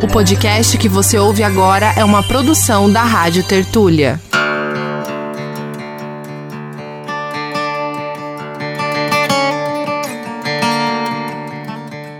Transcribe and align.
O 0.00 0.06
podcast 0.06 0.78
que 0.78 0.88
você 0.88 1.18
ouve 1.18 1.42
agora 1.42 1.92
é 1.96 2.04
uma 2.04 2.22
produção 2.22 2.88
da 2.88 3.02
Rádio 3.02 3.42
Tertúlia. 3.42 4.20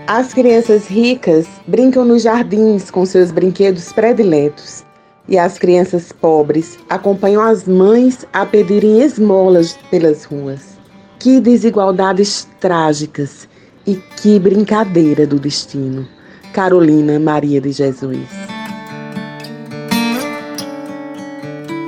As 0.05 0.33
crianças 0.33 0.87
ricas 0.87 1.47
brincam 1.65 2.03
nos 2.03 2.23
jardins 2.23 2.91
com 2.91 3.05
seus 3.05 3.31
brinquedos 3.31 3.93
prediletos. 3.93 4.83
E 5.25 5.37
as 5.37 5.57
crianças 5.57 6.11
pobres 6.11 6.77
acompanham 6.89 7.41
as 7.41 7.65
mães 7.65 8.25
a 8.33 8.45
pedirem 8.45 9.01
esmolas 9.01 9.79
pelas 9.89 10.25
ruas. 10.25 10.77
Que 11.17 11.39
desigualdades 11.39 12.45
trágicas 12.59 13.47
e 13.87 13.95
que 13.95 14.37
brincadeira 14.37 15.25
do 15.25 15.39
destino. 15.39 16.18
Carolina 16.53 17.19
Maria 17.19 17.61
de 17.61 17.71
Jesus. 17.71 18.27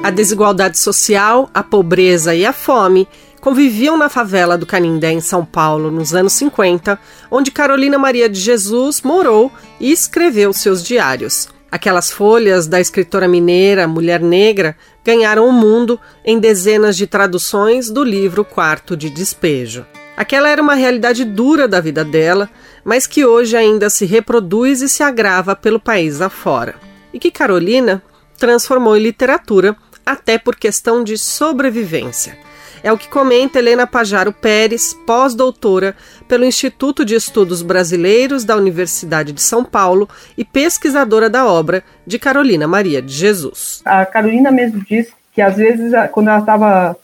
A 0.03 0.09
desigualdade 0.09 0.79
social, 0.79 1.49
a 1.53 1.61
pobreza 1.61 2.33
e 2.33 2.45
a 2.45 2.53
fome 2.53 3.07
conviviam 3.39 3.97
na 3.97 4.09
favela 4.09 4.57
do 4.57 4.66
Canindé, 4.66 5.11
em 5.11 5.21
São 5.21 5.43
Paulo, 5.43 5.91
nos 5.91 6.13
anos 6.13 6.33
50, 6.33 6.99
onde 7.29 7.52
Carolina 7.52 7.97
Maria 7.97 8.29
de 8.29 8.39
Jesus 8.39 9.02
morou 9.02 9.52
e 9.79 9.91
escreveu 9.91 10.53
seus 10.53 10.83
diários. 10.83 11.49
Aquelas 11.71 12.11
folhas 12.11 12.67
da 12.67 12.80
escritora 12.81 13.27
mineira 13.27 13.88
Mulher 13.88 14.21
Negra 14.21 14.75
ganharam 15.03 15.47
o 15.47 15.53
mundo 15.53 15.99
em 16.25 16.39
dezenas 16.39 16.97
de 16.97 17.07
traduções 17.07 17.89
do 17.89 18.03
livro 18.03 18.43
Quarto 18.43 18.95
de 18.97 19.09
Despejo. 19.09 19.85
Aquela 20.15 20.49
era 20.49 20.61
uma 20.61 20.75
realidade 20.75 21.23
dura 21.25 21.67
da 21.67 21.79
vida 21.79 22.03
dela, 22.03 22.49
mas 22.83 23.07
que 23.07 23.25
hoje 23.25 23.55
ainda 23.55 23.89
se 23.89 24.05
reproduz 24.05 24.81
e 24.81 24.89
se 24.89 25.03
agrava 25.03 25.55
pelo 25.55 25.79
país 25.79 26.21
afora. 26.21 26.75
E 27.13 27.19
que 27.19 27.31
Carolina 27.31 28.02
transformou 28.38 28.97
em 28.97 29.02
literatura, 29.02 29.75
até 30.05 30.38
por 30.38 30.55
questão 30.55 31.03
de 31.03 31.17
sobrevivência. 31.17 32.38
É 32.83 32.91
o 32.91 32.97
que 32.97 33.08
comenta 33.08 33.59
Helena 33.59 33.86
Pajaro 33.86 34.33
Pérez, 34.33 34.94
pós-doutora 35.05 35.95
pelo 36.27 36.43
Instituto 36.43 37.05
de 37.05 37.14
Estudos 37.14 37.61
Brasileiros 37.61 38.43
da 38.43 38.55
Universidade 38.55 39.31
de 39.31 39.41
São 39.41 39.64
Paulo 39.64 40.09
e 40.36 40.43
pesquisadora 40.43 41.30
da 41.30 41.45
obra 41.45 41.83
de 42.08 42.17
Carolina 42.17 42.67
Maria 42.67 43.02
de 43.02 43.14
Jesus. 43.14 43.81
A 43.86 44.03
Carolina 44.05 44.52
mesmo 44.52 44.83
diz 44.83 45.09
que 45.31 45.41
às 45.41 45.55
vezes, 45.55 45.93
quando 46.11 46.30
ela 46.30 46.39
estava 46.39 46.97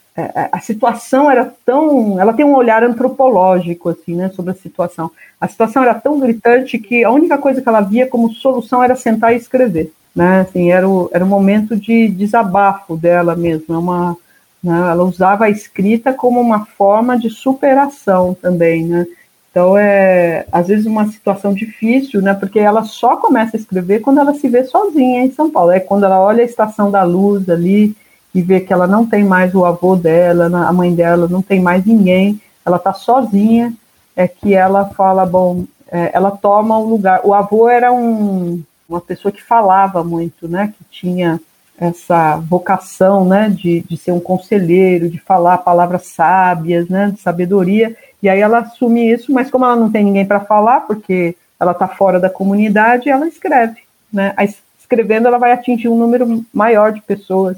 a 0.51 0.59
situação 0.59 1.29
era 1.29 1.53
tão. 1.63 2.19
Ela 2.19 2.33
tem 2.33 2.43
um 2.43 2.55
olhar 2.55 2.83
antropológico 2.83 3.89
assim, 3.89 4.15
né, 4.15 4.29
sobre 4.29 4.51
a 4.51 4.55
situação. 4.55 5.11
A 5.39 5.47
situação 5.47 5.83
era 5.83 5.93
tão 5.93 6.19
gritante 6.19 6.79
que 6.79 7.03
a 7.03 7.11
única 7.11 7.37
coisa 7.37 7.61
que 7.61 7.69
ela 7.69 7.81
via 7.81 8.07
como 8.07 8.33
solução 8.33 8.83
era 8.83 8.95
sentar 8.95 9.33
e 9.33 9.37
escrever. 9.37 9.93
Né, 10.15 10.39
assim, 10.39 10.71
era, 10.71 10.89
o, 10.89 11.07
era 11.13 11.23
um 11.23 11.27
momento 11.27 11.75
de 11.75 12.07
desabafo 12.07 12.97
dela 12.97 13.35
mesmo. 13.35 13.75
É 13.75 13.77
uma, 13.77 14.17
né, 14.63 14.89
ela 14.89 15.03
usava 15.03 15.45
a 15.45 15.49
escrita 15.51 16.11
como 16.11 16.41
uma 16.41 16.65
forma 16.65 17.15
de 17.15 17.29
superação 17.29 18.35
também. 18.41 18.85
Né? 18.85 19.05
Então, 19.51 19.77
é 19.77 20.47
às 20.51 20.67
vezes 20.67 20.87
uma 20.87 21.05
situação 21.11 21.53
difícil, 21.53 22.23
né, 22.23 22.33
porque 22.33 22.57
ela 22.57 22.83
só 22.83 23.17
começa 23.17 23.55
a 23.55 23.59
escrever 23.59 23.99
quando 23.99 24.19
ela 24.19 24.33
se 24.33 24.49
vê 24.49 24.63
sozinha 24.63 25.23
em 25.23 25.31
São 25.31 25.51
Paulo. 25.51 25.69
É 25.69 25.79
quando 25.79 26.05
ela 26.05 26.19
olha 26.19 26.41
a 26.41 26.45
Estação 26.45 26.89
da 26.89 27.03
Luz 27.03 27.47
ali 27.47 27.95
e 28.37 28.41
vê 28.43 28.59
que 28.59 28.71
ela 28.71 28.85
não 28.85 29.03
tem 29.03 29.23
mais 29.23 29.55
o 29.55 29.65
avô 29.65 29.95
dela, 29.95 30.45
a 30.45 30.71
mãe 30.71 30.93
dela, 30.93 31.27
não 31.27 31.41
tem 31.41 31.59
mais 31.59 31.83
ninguém, 31.83 32.39
ela 32.63 32.77
está 32.77 32.93
sozinha, 32.93 33.73
é 34.15 34.27
que 34.27 34.53
ela 34.53 34.85
fala, 34.89 35.25
bom, 35.25 35.63
é, 35.91 36.11
ela 36.13 36.29
toma 36.29 36.77
o 36.77 36.87
lugar. 36.87 37.21
O 37.23 37.33
avô 37.33 37.67
era 37.67 37.91
um, 37.91 38.61
uma 38.87 39.01
pessoa 39.01 39.31
que 39.31 39.41
falava 39.41 40.03
muito, 40.03 40.47
né, 40.47 40.71
que 40.77 40.83
tinha 40.83 41.41
essa 41.79 42.37
vocação, 42.37 43.25
né, 43.25 43.49
de, 43.49 43.81
de 43.89 43.97
ser 43.97 44.11
um 44.11 44.19
conselheiro, 44.19 45.09
de 45.09 45.17
falar 45.17 45.57
palavras 45.57 46.05
sábias, 46.05 46.87
né, 46.87 47.09
de 47.09 47.19
sabedoria, 47.19 47.97
e 48.21 48.29
aí 48.29 48.39
ela 48.39 48.59
assume 48.59 49.11
isso, 49.11 49.33
mas 49.33 49.49
como 49.49 49.65
ela 49.65 49.75
não 49.75 49.91
tem 49.91 50.03
ninguém 50.03 50.27
para 50.27 50.41
falar, 50.41 50.81
porque 50.81 51.35
ela 51.59 51.71
está 51.71 51.87
fora 51.87 52.19
da 52.19 52.29
comunidade, 52.29 53.09
ela 53.09 53.27
escreve, 53.27 53.79
né, 54.13 54.35
escrevendo 54.79 55.27
ela 55.27 55.39
vai 55.39 55.53
atingir 55.53 55.89
um 55.89 55.97
número 55.97 56.45
maior 56.53 56.91
de 56.91 57.01
pessoas, 57.01 57.57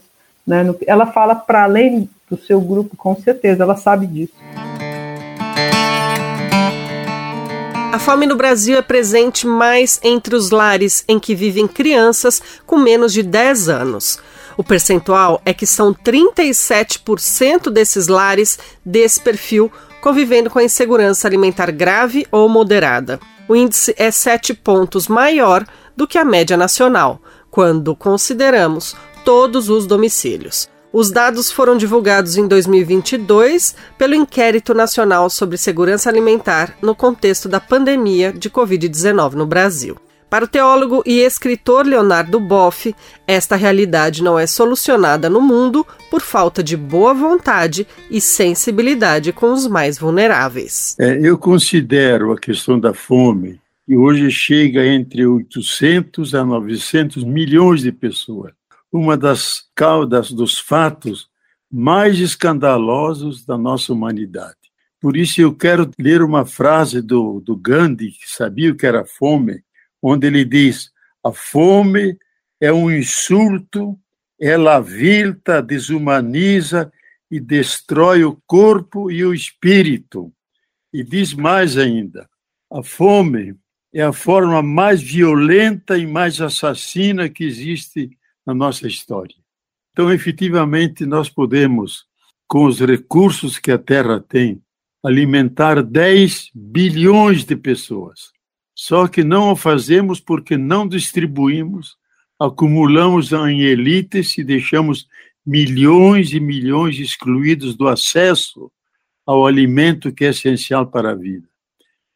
né? 0.49 0.73
Ela 0.87 1.05
fala 1.05 1.35
para 1.35 1.63
além 1.63 2.09
do 2.27 2.35
seu 2.35 2.59
grupo, 2.59 2.97
com 2.97 3.15
certeza, 3.15 3.61
ela 3.61 3.77
sabe 3.77 4.07
disso. 4.07 4.33
A 7.93 7.99
fome 7.99 8.25
no 8.25 8.35
Brasil 8.35 8.75
é 8.75 8.81
presente 8.81 9.45
mais 9.45 9.99
entre 10.03 10.35
os 10.35 10.49
lares 10.49 11.03
em 11.07 11.19
que 11.19 11.35
vivem 11.35 11.67
crianças 11.67 12.41
com 12.65 12.77
menos 12.77 13.13
de 13.13 13.21
10 13.21 13.69
anos. 13.69 14.19
O 14.57 14.63
percentual 14.63 15.39
é 15.45 15.53
que 15.53 15.67
são 15.67 15.93
37% 15.93 17.69
desses 17.69 18.07
lares 18.07 18.57
desse 18.83 19.21
perfil 19.21 19.71
convivendo 20.01 20.49
com 20.49 20.57
a 20.57 20.63
insegurança 20.63 21.27
alimentar 21.27 21.71
grave 21.71 22.25
ou 22.31 22.49
moderada. 22.49 23.19
O 23.47 23.55
índice 23.55 23.93
é 23.97 24.09
7 24.09 24.53
pontos 24.53 25.07
maior 25.07 25.65
do 25.95 26.07
que 26.07 26.17
a 26.17 26.25
média 26.25 26.55
nacional, 26.55 27.21
quando 27.51 27.95
consideramos 27.95 28.95
todos 29.29 29.69
os 29.69 29.85
domicílios. 29.85 30.67
Os 30.91 31.11
dados 31.11 31.51
foram 31.51 31.77
divulgados 31.77 32.35
em 32.35 32.47
2022 32.47 33.75
pelo 33.95 34.15
Inquérito 34.15 34.73
Nacional 34.73 35.29
sobre 35.29 35.55
Segurança 35.55 36.09
Alimentar 36.09 36.75
no 36.81 36.95
contexto 36.95 37.47
da 37.47 37.59
pandemia 37.59 38.33
de 38.33 38.49
Covid-19 38.49 39.33
no 39.33 39.45
Brasil. 39.45 39.97
Para 40.31 40.45
o 40.45 40.47
teólogo 40.47 41.03
e 41.05 41.19
escritor 41.19 41.85
Leonardo 41.85 42.39
Boff, 42.39 42.95
esta 43.27 43.55
realidade 43.55 44.23
não 44.23 44.39
é 44.39 44.47
solucionada 44.47 45.29
no 45.29 45.41
mundo 45.41 45.85
por 46.09 46.21
falta 46.21 46.63
de 46.63 46.75
boa 46.75 47.13
vontade 47.13 47.85
e 48.09 48.19
sensibilidade 48.19 49.31
com 49.31 49.53
os 49.53 49.67
mais 49.67 49.99
vulneráveis. 49.99 50.95
É, 50.99 51.19
eu 51.21 51.37
considero 51.37 52.31
a 52.31 52.35
questão 52.39 52.79
da 52.79 52.95
fome, 52.95 53.61
que 53.85 53.95
hoje 53.95 54.31
chega 54.31 54.83
entre 54.87 55.23
800 55.23 56.33
a 56.33 56.43
900 56.43 57.23
milhões 57.23 57.81
de 57.81 57.91
pessoas 57.91 58.57
uma 58.91 59.17
das 59.17 59.63
caudas 59.75 60.31
dos 60.31 60.57
fatos 60.57 61.29
mais 61.71 62.19
escandalosos 62.19 63.45
da 63.45 63.57
nossa 63.57 63.93
humanidade. 63.93 64.57
Por 64.99 65.15
isso 65.15 65.39
eu 65.39 65.55
quero 65.55 65.89
ler 65.97 66.21
uma 66.21 66.45
frase 66.45 67.01
do, 67.01 67.39
do 67.39 67.55
Gandhi, 67.55 68.11
que 68.11 68.29
sabia 68.29 68.71
o 68.71 68.75
que 68.75 68.85
era 68.85 69.05
fome, 69.05 69.63
onde 70.01 70.27
ele 70.27 70.43
diz: 70.43 70.91
a 71.23 71.31
fome 71.31 72.17
é 72.59 72.73
um 72.73 72.91
insulto, 72.91 73.97
ela 74.39 74.75
avilta, 74.75 75.61
desumaniza 75.61 76.91
e 77.31 77.39
destrói 77.39 78.23
o 78.23 78.41
corpo 78.45 79.09
e 79.11 79.23
o 79.23 79.33
espírito. 79.33 80.33
E 80.91 81.03
diz 81.03 81.33
mais 81.33 81.77
ainda: 81.77 82.27
a 82.69 82.83
fome 82.83 83.55
é 83.93 84.01
a 84.01 84.11
forma 84.11 84.61
mais 84.61 85.01
violenta 85.01 85.97
e 85.97 86.05
mais 86.05 86.41
assassina 86.41 87.29
que 87.29 87.43
existe 87.45 88.18
na 88.49 88.53
nossa 88.55 88.87
história. 88.87 89.35
Então, 89.91 90.11
efetivamente, 90.11 91.05
nós 91.05 91.29
podemos, 91.29 92.05
com 92.47 92.65
os 92.65 92.79
recursos 92.79 93.59
que 93.59 93.71
a 93.71 93.77
Terra 93.77 94.19
tem, 94.19 94.59
alimentar 95.03 95.83
10 95.83 96.49
bilhões 96.53 97.45
de 97.45 97.55
pessoas. 97.55 98.31
Só 98.75 99.07
que 99.07 99.23
não 99.23 99.51
o 99.51 99.55
fazemos 99.55 100.19
porque 100.19 100.57
não 100.57 100.87
distribuímos, 100.87 101.95
acumulamos 102.39 103.31
em 103.31 103.61
elites 103.61 104.37
e 104.37 104.43
deixamos 104.43 105.07
milhões 105.45 106.33
e 106.33 106.39
milhões 106.39 106.97
excluídos 106.97 107.75
do 107.75 107.87
acesso 107.87 108.71
ao 109.25 109.45
alimento 109.45 110.11
que 110.11 110.25
é 110.25 110.29
essencial 110.29 110.87
para 110.87 111.11
a 111.11 111.15
vida. 111.15 111.47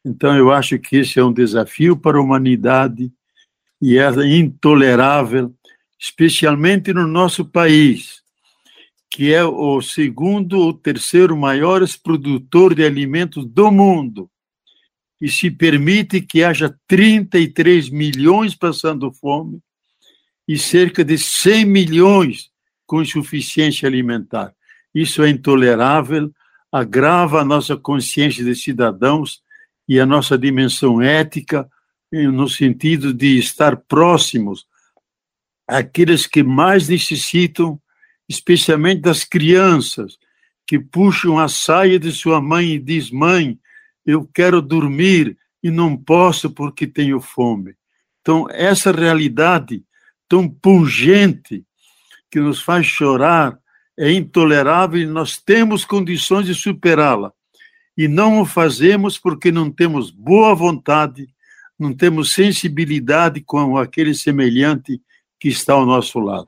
Então, 0.04 0.36
eu 0.36 0.52
acho 0.52 0.80
que 0.80 0.98
esse 0.98 1.20
é 1.20 1.24
um 1.24 1.32
desafio 1.32 1.96
para 1.96 2.18
a 2.18 2.22
humanidade 2.22 3.12
e 3.80 3.98
é 3.98 4.10
intolerável 4.26 5.54
especialmente 6.04 6.92
no 6.92 7.08
nosso 7.08 7.46
país, 7.46 8.22
que 9.10 9.34
é 9.34 9.42
o 9.42 9.82
segundo 9.82 10.60
ou 10.60 10.74
terceiro 10.74 11.38
maior 11.38 11.82
produtor 12.04 12.76
de 12.76 12.84
alimentos 12.84 13.46
do 13.46 13.72
mundo, 13.72 14.30
e 15.22 15.30
se 15.30 15.50
permite 15.50 16.20
que 16.20 16.44
haja 16.44 16.78
33 16.90 17.90
milhões 17.90 18.54
passando 18.54 19.14
fome 19.14 19.62
e 20.46 20.58
cerca 20.58 21.06
de 21.06 21.18
100 21.18 21.64
milhões 21.64 22.50
com 22.86 23.02
insuficiência 23.02 23.88
alimentar. 23.88 24.54
Isso 24.94 25.24
é 25.24 25.30
intolerável, 25.30 26.30
agrava 26.70 27.40
a 27.40 27.46
nossa 27.46 27.78
consciência 27.78 28.44
de 28.44 28.56
cidadãos 28.56 29.42
e 29.88 30.02
a 30.02 30.06
nossa 30.06 30.38
dimensão 30.38 31.02
ética, 31.02 31.66
no 32.12 32.50
sentido 32.50 33.14
de 33.14 33.38
estar 33.38 33.78
próximos 33.78 34.68
aqueles 35.74 36.28
que 36.28 36.44
mais 36.44 36.88
necessitam, 36.88 37.80
especialmente 38.30 39.02
das 39.02 39.24
crianças, 39.24 40.18
que 40.68 40.80
puxam 40.80 41.40
a 41.40 41.48
saia 41.48 42.00
de 42.00 42.12
sua 42.12 42.40
mãe 42.40 42.74
e 42.74 42.80
diz: 42.80 43.10
"Mãe, 43.10 43.60
eu 44.06 44.30
quero 44.34 44.62
dormir 44.62 45.38
e 45.62 45.72
não 45.72 45.98
posso 45.98 46.50
porque 46.52 46.86
tenho 46.86 47.20
fome". 47.20 47.76
Então, 48.22 48.48
essa 48.52 48.92
realidade 48.92 49.84
tão 50.30 50.48
pungente 50.48 51.66
que 52.32 52.40
nos 52.40 52.62
faz 52.62 52.86
chorar 52.86 53.58
é 53.98 54.12
intolerável 54.12 55.02
e 55.02 55.06
nós 55.06 55.38
temos 55.38 55.86
condições 55.86 56.46
de 56.46 56.56
superá-la. 56.56 57.32
E 57.96 58.08
não 58.08 58.42
o 58.42 58.46
fazemos 58.46 59.20
porque 59.20 59.52
não 59.52 59.70
temos 59.70 60.10
boa 60.10 60.56
vontade, 60.56 61.28
não 61.78 61.94
temos 61.94 62.32
sensibilidade 62.32 63.42
com 63.42 63.78
aquele 63.78 64.16
semelhante 64.16 65.00
que 65.44 65.50
está 65.50 65.74
ao 65.74 65.86
nosso 65.86 66.22
lado. 66.22 66.48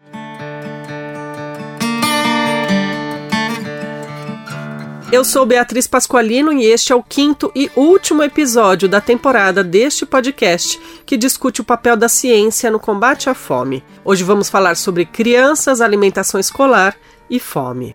Eu 5.11 5.25
sou 5.25 5.45
Beatriz 5.45 5.85
Pasqualino 5.85 6.53
e 6.53 6.63
este 6.63 6.93
é 6.93 6.95
o 6.95 7.03
quinto 7.03 7.51
e 7.53 7.69
último 7.75 8.23
episódio 8.23 8.87
da 8.87 9.01
temporada 9.01 9.65
deste 9.65 10.05
podcast 10.05 10.79
que 11.05 11.17
discute 11.17 11.59
o 11.59 11.65
papel 11.65 11.97
da 11.97 12.07
ciência 12.07 12.71
no 12.71 12.79
combate 12.79 13.29
à 13.29 13.33
fome. 13.33 13.83
Hoje 14.05 14.23
vamos 14.23 14.49
falar 14.49 14.77
sobre 14.77 15.05
crianças, 15.05 15.81
alimentação 15.81 16.39
escolar 16.39 16.95
e 17.29 17.37
fome. 17.37 17.93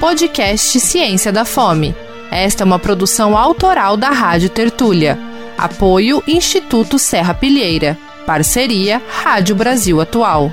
Podcast 0.00 0.80
Ciência 0.80 1.30
da 1.30 1.44
Fome. 1.44 1.94
Esta 2.32 2.64
é 2.64 2.66
uma 2.66 2.80
produção 2.80 3.38
autoral 3.38 3.96
da 3.96 4.10
Rádio 4.10 4.48
Tertúlia. 4.48 5.16
Apoio 5.56 6.20
Instituto 6.26 6.98
Serra 6.98 7.32
Pilheira. 7.32 7.96
Parceria 8.26 9.02
Rádio 9.08 9.56
Brasil 9.56 10.00
Atual. 10.00 10.50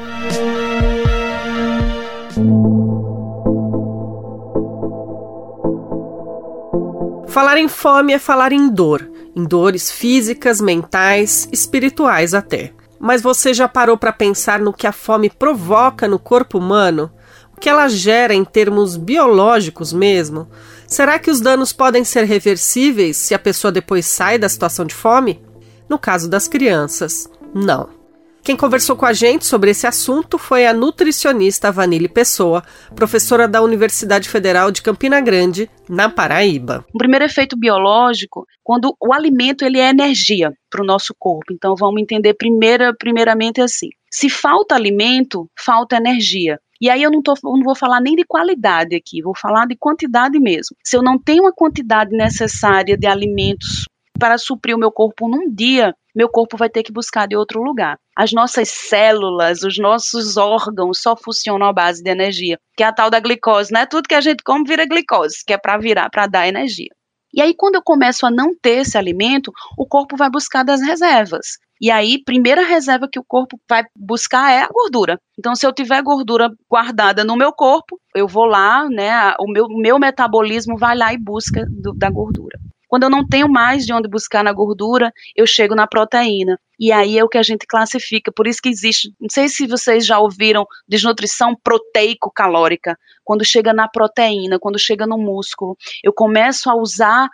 Falar 7.27 7.57
em 7.57 7.67
fome 7.67 8.13
é 8.13 8.19
falar 8.19 8.51
em 8.51 8.69
dor, 8.69 9.07
em 9.35 9.43
dores 9.43 9.91
físicas, 9.91 10.59
mentais, 10.59 11.47
espirituais 11.51 12.33
até. 12.33 12.73
Mas 12.99 13.21
você 13.21 13.53
já 13.53 13.67
parou 13.67 13.97
para 13.97 14.11
pensar 14.11 14.59
no 14.59 14.73
que 14.73 14.87
a 14.87 14.91
fome 14.91 15.29
provoca 15.29 16.07
no 16.07 16.17
corpo 16.17 16.57
humano? 16.57 17.11
O 17.55 17.59
que 17.59 17.69
ela 17.69 17.87
gera 17.87 18.33
em 18.33 18.43
termos 18.43 18.97
biológicos 18.97 19.93
mesmo? 19.93 20.49
Será 20.87 21.19
que 21.19 21.29
os 21.29 21.39
danos 21.39 21.71
podem 21.71 22.03
ser 22.03 22.23
reversíveis 22.23 23.15
se 23.15 23.35
a 23.35 23.39
pessoa 23.39 23.71
depois 23.71 24.07
sai 24.07 24.39
da 24.39 24.49
situação 24.49 24.85
de 24.85 24.95
fome? 24.95 25.41
No 25.87 25.99
caso 25.99 26.29
das 26.29 26.47
crianças, 26.47 27.29
não. 27.53 27.99
Quem 28.41 28.55
conversou 28.55 28.95
com 28.95 29.05
a 29.05 29.13
gente 29.13 29.45
sobre 29.45 29.71
esse 29.71 29.85
assunto 29.85 30.37
foi 30.37 30.65
a 30.65 30.73
nutricionista 30.73 31.71
Vanille 31.71 32.07
Pessoa, 32.07 32.63
professora 32.95 33.47
da 33.47 33.61
Universidade 33.61 34.29
Federal 34.29 34.71
de 34.71 34.81
Campina 34.81 35.19
Grande, 35.21 35.69
na 35.87 36.09
Paraíba. 36.09 36.85
O 36.93 36.97
primeiro 36.97 37.25
efeito 37.25 37.57
biológico, 37.57 38.45
quando 38.63 38.95
o 38.99 39.13
alimento 39.13 39.63
ele 39.63 39.77
é 39.77 39.89
energia 39.89 40.51
para 40.69 40.81
o 40.81 40.85
nosso 40.85 41.13
corpo. 41.19 41.53
Então 41.53 41.75
vamos 41.77 42.01
entender 42.01 42.33
primeira, 42.33 42.93
primeiramente 42.97 43.61
assim. 43.61 43.89
Se 44.11 44.29
falta 44.29 44.73
alimento, 44.73 45.47
falta 45.57 45.97
energia. 45.97 46.59
E 46.81 46.89
aí 46.89 47.03
eu 47.03 47.11
não, 47.11 47.21
tô, 47.21 47.33
eu 47.33 47.57
não 47.57 47.63
vou 47.63 47.75
falar 47.75 47.99
nem 47.99 48.15
de 48.15 48.23
qualidade 48.23 48.95
aqui, 48.95 49.21
vou 49.21 49.35
falar 49.35 49.67
de 49.67 49.75
quantidade 49.77 50.39
mesmo. 50.39 50.77
Se 50.83 50.95
eu 50.95 51.03
não 51.03 51.19
tenho 51.19 51.45
a 51.45 51.53
quantidade 51.53 52.15
necessária 52.15 52.97
de 52.97 53.05
alimentos 53.05 53.85
para 54.17 54.37
suprir 54.37 54.75
o 54.75 54.79
meu 54.79 54.91
corpo 54.91 55.27
num 55.27 55.53
dia, 55.53 55.93
meu 56.19 56.27
corpo 56.27 56.57
vai 56.57 56.69
ter 56.69 56.83
que 56.83 56.91
buscar 56.91 57.29
de 57.29 57.37
outro 57.37 57.63
lugar. 57.63 57.97
As 58.13 58.33
nossas 58.33 58.67
células, 58.67 59.63
os 59.63 59.77
nossos 59.77 60.35
órgãos 60.35 61.01
só 61.01 61.15
funcionam 61.15 61.65
à 61.65 61.71
base 61.71 62.03
de 62.03 62.09
energia, 62.09 62.57
que 62.75 62.83
é 62.83 62.87
a 62.87 62.91
tal 62.91 63.09
da 63.09 63.21
glicose, 63.21 63.71
né? 63.71 63.85
Tudo 63.85 64.09
que 64.09 64.13
a 64.13 64.19
gente 64.19 64.43
come 64.43 64.65
vira 64.67 64.85
glicose, 64.85 65.37
que 65.47 65.53
é 65.53 65.57
para 65.57 65.77
virar, 65.77 66.09
para 66.09 66.27
dar 66.27 66.45
energia. 66.45 66.89
E 67.33 67.41
aí, 67.41 67.53
quando 67.55 67.75
eu 67.75 67.81
começo 67.81 68.25
a 68.25 68.31
não 68.31 68.53
ter 68.61 68.79
esse 68.79 68.97
alimento, 68.97 69.49
o 69.77 69.87
corpo 69.87 70.17
vai 70.17 70.29
buscar 70.29 70.63
das 70.63 70.81
reservas. 70.81 71.57
E 71.79 71.89
aí, 71.89 72.21
primeira 72.21 72.65
reserva 72.65 73.07
que 73.09 73.19
o 73.19 73.23
corpo 73.25 73.57
vai 73.69 73.83
buscar 73.95 74.51
é 74.51 74.63
a 74.63 74.67
gordura. 74.67 75.17
Então, 75.37 75.55
se 75.55 75.65
eu 75.65 75.71
tiver 75.71 76.01
gordura 76.01 76.49
guardada 76.69 77.23
no 77.23 77.37
meu 77.37 77.53
corpo, 77.53 77.97
eu 78.13 78.27
vou 78.27 78.43
lá, 78.43 78.89
né? 78.89 79.33
O 79.39 79.49
meu, 79.49 79.69
meu 79.69 79.97
metabolismo 79.97 80.77
vai 80.77 80.97
lá 80.97 81.13
e 81.13 81.17
busca 81.17 81.65
do, 81.69 81.93
da 81.93 82.09
gordura. 82.09 82.59
Quando 82.89 83.03
eu 83.03 83.09
não 83.09 83.25
tenho 83.25 83.47
mais 83.47 83.85
de 83.85 83.93
onde 83.93 84.09
buscar 84.09 84.43
na 84.43 84.51
gordura, 84.51 85.13
eu 85.35 85.45
chego 85.45 85.75
na 85.75 85.87
proteína. 85.87 86.59
E 86.79 86.91
aí 86.91 87.19
é 87.19 87.23
o 87.23 87.29
que 87.29 87.37
a 87.37 87.43
gente 87.43 87.67
classifica. 87.67 88.31
Por 88.31 88.47
isso 88.47 88.59
que 88.61 88.69
existe, 88.69 89.13
não 89.21 89.29
sei 89.29 89.47
se 89.47 89.67
vocês 89.67 90.05
já 90.05 90.17
ouviram 90.17 90.65
desnutrição 90.87 91.55
proteico-calórica. 91.63 92.97
Quando 93.23 93.45
chega 93.45 93.71
na 93.71 93.87
proteína, 93.87 94.57
quando 94.59 94.79
chega 94.79 95.05
no 95.05 95.17
músculo, 95.17 95.77
eu 96.03 96.11
começo 96.11 96.69
a 96.69 96.75
usar 96.75 97.29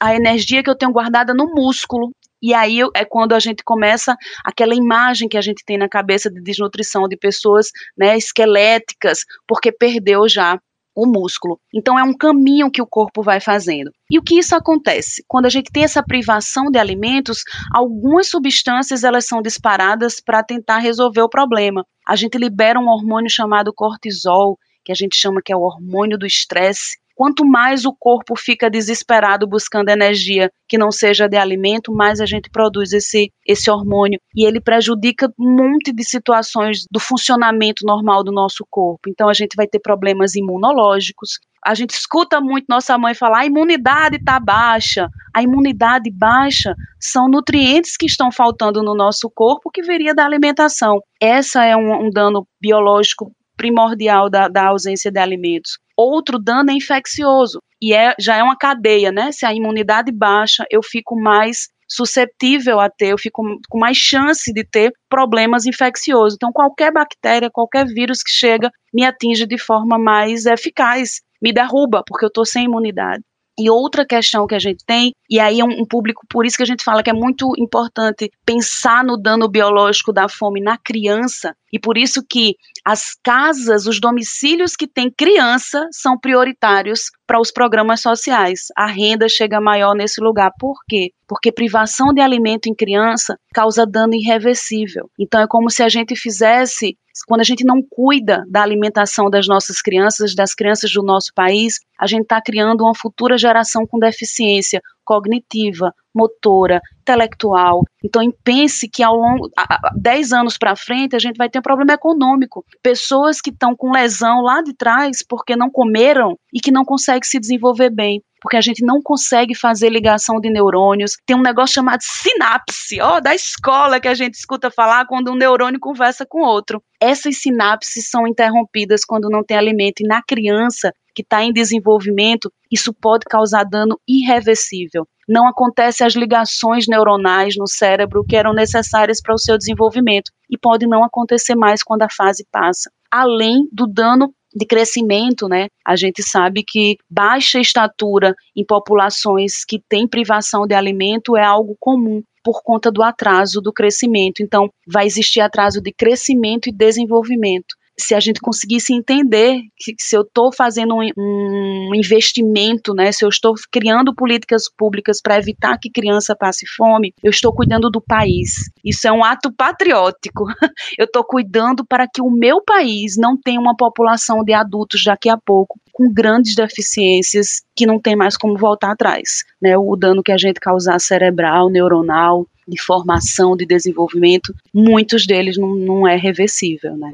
a 0.00 0.14
energia 0.14 0.62
que 0.62 0.70
eu 0.70 0.78
tenho 0.78 0.92
guardada 0.92 1.34
no 1.34 1.46
músculo 1.52 2.12
e 2.42 2.52
aí 2.52 2.80
é 2.94 3.04
quando 3.04 3.34
a 3.34 3.38
gente 3.38 3.62
começa 3.62 4.16
aquela 4.44 4.74
imagem 4.74 5.28
que 5.28 5.36
a 5.36 5.40
gente 5.40 5.64
tem 5.64 5.78
na 5.78 5.88
cabeça 5.88 6.28
de 6.28 6.42
desnutrição 6.42 7.06
de 7.06 7.16
pessoas 7.16 7.70
né, 7.96 8.16
esqueléticas, 8.16 9.20
porque 9.46 9.70
perdeu 9.70 10.28
já 10.28 10.58
o 10.94 11.06
músculo. 11.06 11.58
Então 11.74 11.98
é 11.98 12.02
um 12.02 12.16
caminho 12.16 12.70
que 12.70 12.82
o 12.82 12.86
corpo 12.86 13.22
vai 13.22 13.40
fazendo. 13.40 13.90
E 14.10 14.18
o 14.18 14.22
que 14.22 14.38
isso 14.38 14.54
acontece? 14.54 15.24
Quando 15.26 15.46
a 15.46 15.48
gente 15.48 15.70
tem 15.72 15.84
essa 15.84 16.02
privação 16.02 16.70
de 16.70 16.78
alimentos, 16.78 17.42
algumas 17.72 18.28
substâncias 18.28 19.04
elas 19.04 19.26
são 19.26 19.40
disparadas 19.40 20.20
para 20.20 20.42
tentar 20.42 20.78
resolver 20.78 21.22
o 21.22 21.28
problema. 21.28 21.84
A 22.06 22.16
gente 22.16 22.36
libera 22.36 22.78
um 22.78 22.88
hormônio 22.88 23.30
chamado 23.30 23.72
cortisol, 23.74 24.58
que 24.84 24.92
a 24.92 24.94
gente 24.94 25.16
chama 25.16 25.40
que 25.44 25.52
é 25.52 25.56
o 25.56 25.62
hormônio 25.62 26.18
do 26.18 26.26
estresse, 26.26 26.98
Quanto 27.14 27.44
mais 27.44 27.84
o 27.84 27.94
corpo 27.98 28.34
fica 28.36 28.70
desesperado 28.70 29.46
buscando 29.46 29.90
energia 29.90 30.50
que 30.68 30.78
não 30.78 30.90
seja 30.90 31.28
de 31.28 31.36
alimento, 31.36 31.92
mais 31.92 32.20
a 32.20 32.26
gente 32.26 32.50
produz 32.50 32.92
esse, 32.92 33.30
esse 33.46 33.70
hormônio. 33.70 34.18
E 34.34 34.46
ele 34.46 34.60
prejudica 34.60 35.32
um 35.38 35.56
monte 35.56 35.92
de 35.92 36.04
situações 36.04 36.86
do 36.90 36.98
funcionamento 36.98 37.84
normal 37.84 38.24
do 38.24 38.32
nosso 38.32 38.66
corpo. 38.70 39.08
Então 39.08 39.28
a 39.28 39.34
gente 39.34 39.54
vai 39.56 39.66
ter 39.66 39.80
problemas 39.80 40.34
imunológicos. 40.34 41.38
A 41.64 41.74
gente 41.74 41.90
escuta 41.90 42.40
muito 42.40 42.66
nossa 42.68 42.98
mãe 42.98 43.14
falar: 43.14 43.40
a 43.40 43.46
imunidade 43.46 44.16
está 44.16 44.40
baixa. 44.40 45.08
A 45.34 45.42
imunidade 45.42 46.10
baixa 46.10 46.74
são 46.98 47.28
nutrientes 47.28 47.96
que 47.96 48.06
estão 48.06 48.32
faltando 48.32 48.82
no 48.82 48.94
nosso 48.94 49.30
corpo 49.32 49.70
que 49.70 49.82
viria 49.82 50.14
da 50.14 50.24
alimentação. 50.24 51.00
Essa 51.20 51.64
é 51.64 51.76
um, 51.76 52.06
um 52.06 52.10
dano 52.10 52.46
biológico 52.60 53.30
primordial 53.56 54.28
da, 54.28 54.48
da 54.48 54.68
ausência 54.68 55.10
de 55.10 55.20
alimentos. 55.20 55.78
Outro 56.02 56.38
dano 56.38 56.70
é 56.70 56.74
infeccioso, 56.74 57.60
e 57.80 57.92
é, 57.94 58.14
já 58.18 58.36
é 58.36 58.42
uma 58.42 58.56
cadeia, 58.56 59.10
né? 59.10 59.32
Se 59.32 59.44
a 59.44 59.52
imunidade 59.52 60.12
baixa, 60.12 60.64
eu 60.70 60.82
fico 60.82 61.20
mais 61.20 61.68
suscetível 61.88 62.80
a 62.80 62.88
ter, 62.88 63.12
eu 63.12 63.18
fico 63.18 63.42
com 63.68 63.78
mais 63.78 63.96
chance 63.96 64.52
de 64.52 64.64
ter 64.64 64.92
problemas 65.10 65.66
infecciosos. 65.66 66.34
Então, 66.34 66.50
qualquer 66.52 66.92
bactéria, 66.92 67.50
qualquer 67.52 67.86
vírus 67.86 68.22
que 68.22 68.30
chega, 68.30 68.70
me 68.94 69.04
atinge 69.04 69.46
de 69.46 69.58
forma 69.58 69.98
mais 69.98 70.46
eficaz, 70.46 71.20
me 71.42 71.52
derruba, 71.52 72.02
porque 72.06 72.24
eu 72.24 72.28
estou 72.28 72.46
sem 72.46 72.64
imunidade. 72.64 73.22
E 73.58 73.70
outra 73.70 74.06
questão 74.06 74.46
que 74.46 74.54
a 74.54 74.58
gente 74.58 74.84
tem, 74.86 75.12
e 75.28 75.38
aí 75.38 75.60
é 75.60 75.64
um, 75.64 75.84
público, 75.84 76.26
por 76.28 76.46
isso 76.46 76.56
que 76.56 76.62
a 76.62 76.66
gente 76.66 76.82
fala 76.82 77.02
que 77.02 77.10
é 77.10 77.12
muito 77.12 77.52
importante 77.58 78.30
pensar 78.46 79.04
no 79.04 79.16
dano 79.16 79.48
biológico 79.48 80.12
da 80.12 80.28
fome 80.28 80.60
na 80.60 80.78
criança, 80.78 81.54
e 81.72 81.78
por 81.78 81.98
isso 81.98 82.22
que 82.28 82.54
as 82.84 83.14
casas, 83.22 83.86
os 83.86 84.00
domicílios 84.00 84.74
que 84.74 84.86
têm 84.86 85.10
criança 85.10 85.86
são 85.90 86.18
prioritários 86.18 87.10
para 87.26 87.40
os 87.40 87.50
programas 87.50 88.00
sociais. 88.02 88.66
A 88.76 88.86
renda 88.86 89.28
chega 89.28 89.60
maior 89.60 89.94
nesse 89.94 90.20
lugar. 90.20 90.50
Por 90.58 90.76
quê? 90.86 91.12
Porque 91.26 91.50
privação 91.50 92.12
de 92.12 92.20
alimento 92.20 92.68
em 92.68 92.74
criança 92.74 93.38
causa 93.54 93.86
dano 93.86 94.14
irreversível. 94.14 95.08
Então 95.18 95.40
é 95.40 95.46
como 95.46 95.70
se 95.70 95.82
a 95.82 95.88
gente 95.88 96.14
fizesse 96.14 96.96
quando 97.26 97.40
a 97.40 97.44
gente 97.44 97.64
não 97.64 97.82
cuida 97.82 98.44
da 98.48 98.62
alimentação 98.62 99.28
das 99.28 99.46
nossas 99.46 99.82
crianças, 99.82 100.34
das 100.34 100.54
crianças 100.54 100.92
do 100.92 101.02
nosso 101.02 101.32
país, 101.34 101.80
a 101.98 102.06
gente 102.06 102.22
está 102.22 102.40
criando 102.40 102.82
uma 102.82 102.94
futura 102.94 103.36
geração 103.36 103.86
com 103.86 103.98
deficiência 103.98 104.80
cognitiva, 105.04 105.92
motora, 106.14 106.80
intelectual. 107.00 107.82
Então, 108.04 108.22
pense 108.44 108.88
que 108.88 109.02
ao 109.02 109.14
longo, 109.14 109.50
10 109.96 110.32
anos 110.32 110.56
para 110.58 110.76
frente, 110.76 111.16
a 111.16 111.18
gente 111.18 111.36
vai 111.36 111.48
ter 111.48 111.58
um 111.58 111.62
problema 111.62 111.92
econômico. 111.92 112.64
Pessoas 112.82 113.40
que 113.40 113.50
estão 113.50 113.74
com 113.76 113.90
lesão 113.90 114.40
lá 114.42 114.62
de 114.62 114.74
trás 114.74 115.18
porque 115.26 115.56
não 115.56 115.70
comeram 115.70 116.36
e 116.52 116.60
que 116.60 116.70
não 116.70 116.84
conseguem 116.84 117.22
se 117.24 117.38
desenvolver 117.38 117.90
bem 117.90 118.22
porque 118.42 118.56
a 118.56 118.60
gente 118.60 118.84
não 118.84 119.00
consegue 119.00 119.54
fazer 119.54 119.88
ligação 119.88 120.40
de 120.40 120.50
neurônios. 120.50 121.12
Tem 121.24 121.36
um 121.36 121.42
negócio 121.42 121.74
chamado 121.74 122.00
sinapse, 122.02 123.00
ó, 123.00 123.20
da 123.20 123.32
escola 123.36 124.00
que 124.00 124.08
a 124.08 124.14
gente 124.14 124.34
escuta 124.34 124.68
falar 124.68 125.06
quando 125.06 125.30
um 125.30 125.36
neurônio 125.36 125.78
conversa 125.78 126.26
com 126.28 126.40
outro. 126.40 126.82
Essas 127.00 127.40
sinapses 127.40 128.10
são 128.10 128.26
interrompidas 128.26 129.04
quando 129.04 129.30
não 129.30 129.44
tem 129.44 129.56
alimento 129.56 130.00
e 130.00 130.08
na 130.08 130.20
criança 130.20 130.92
que 131.14 131.22
está 131.22 131.44
em 131.44 131.52
desenvolvimento, 131.52 132.50
isso 132.70 132.92
pode 132.92 133.26
causar 133.26 133.64
dano 133.64 134.00
irreversível. 134.08 135.06
Não 135.28 135.46
acontecem 135.46 136.06
as 136.06 136.14
ligações 136.14 136.86
neuronais 136.88 137.54
no 137.56 137.66
cérebro 137.66 138.24
que 138.24 138.36
eram 138.36 138.52
necessárias 138.52 139.20
para 139.20 139.34
o 139.34 139.38
seu 139.38 139.56
desenvolvimento 139.56 140.30
e 140.50 140.58
pode 140.58 140.86
não 140.86 141.04
acontecer 141.04 141.54
mais 141.54 141.82
quando 141.82 142.02
a 142.02 142.10
fase 142.10 142.46
passa. 142.50 142.90
Além 143.10 143.68
do 143.72 143.86
dano 143.86 144.34
de 144.54 144.66
crescimento, 144.66 145.48
né? 145.48 145.68
A 145.86 145.96
gente 145.96 146.22
sabe 146.22 146.62
que 146.66 146.96
baixa 147.10 147.58
estatura 147.58 148.34
em 148.54 148.64
populações 148.64 149.64
que 149.66 149.80
têm 149.88 150.06
privação 150.06 150.66
de 150.66 150.74
alimento 150.74 151.36
é 151.36 151.44
algo 151.44 151.76
comum 151.80 152.22
por 152.44 152.62
conta 152.62 152.90
do 152.90 153.02
atraso 153.02 153.60
do 153.60 153.72
crescimento. 153.72 154.42
Então, 154.42 154.68
vai 154.86 155.06
existir 155.06 155.40
atraso 155.40 155.80
de 155.80 155.92
crescimento 155.92 156.68
e 156.68 156.72
desenvolvimento 156.72 157.74
se 157.98 158.14
a 158.14 158.20
gente 158.20 158.40
conseguisse 158.40 158.92
entender 158.92 159.60
que 159.76 159.94
se 159.98 160.16
eu 160.16 160.22
estou 160.22 160.52
fazendo 160.52 160.94
um, 160.94 161.08
um, 161.16 161.94
investimento, 161.94 162.94
né, 162.94 163.12
se 163.12 163.24
eu 163.24 163.28
estou 163.28 163.54
criando 163.70 164.14
políticas 164.14 164.64
públicas 164.76 165.20
para 165.22 165.38
evitar 165.38 165.78
que 165.78 165.90
criança 165.90 166.34
passe 166.34 166.66
fome, 166.76 167.14
eu 167.22 167.30
estou 167.30 167.54
cuidando 167.54 167.90
do 167.90 168.00
país. 168.00 168.70
Isso 168.84 169.06
é 169.06 169.12
um 169.12 169.24
ato 169.24 169.52
patriótico. 169.52 170.44
Eu 170.98 171.06
estou 171.06 171.24
cuidando 171.24 171.84
para 171.86 172.06
que 172.06 172.20
o 172.20 172.30
meu 172.30 172.62
país 172.62 173.16
não 173.16 173.36
tenha 173.36 173.60
uma 173.60 173.76
população 173.76 174.44
de 174.44 174.52
adultos 174.52 175.02
daqui 175.04 175.28
a 175.28 175.36
pouco 175.36 175.78
com 175.92 176.12
grandes 176.12 176.54
deficiências 176.54 177.62
que 177.76 177.86
não 177.86 178.00
tem 178.00 178.16
mais 178.16 178.36
como 178.36 178.56
voltar 178.56 178.92
atrás. 178.92 179.44
Né? 179.60 179.76
O 179.76 179.94
dano 179.94 180.22
que 180.22 180.32
a 180.32 180.38
gente 180.38 180.58
causar 180.58 180.98
cerebral, 180.98 181.68
neuronal, 181.70 182.46
de 182.66 182.80
formação, 182.80 183.56
de 183.56 183.66
desenvolvimento, 183.66 184.54
muitos 184.72 185.26
deles 185.26 185.56
não, 185.56 185.74
não 185.74 186.08
é 186.08 186.16
reversível. 186.16 186.96
Né? 186.96 187.12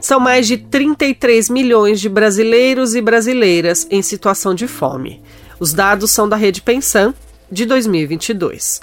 São 0.00 0.20
mais 0.20 0.46
de 0.46 0.56
33 0.56 1.50
milhões 1.50 2.00
de 2.00 2.08
brasileiros 2.08 2.94
e 2.94 3.02
brasileiras 3.02 3.86
em 3.90 4.00
situação 4.00 4.54
de 4.54 4.66
fome. 4.66 5.20
Os 5.60 5.72
dados 5.72 6.10
são 6.10 6.28
da 6.28 6.36
Rede 6.36 6.62
Pensão, 6.62 7.12
de 7.50 7.64
2022. 7.64 8.80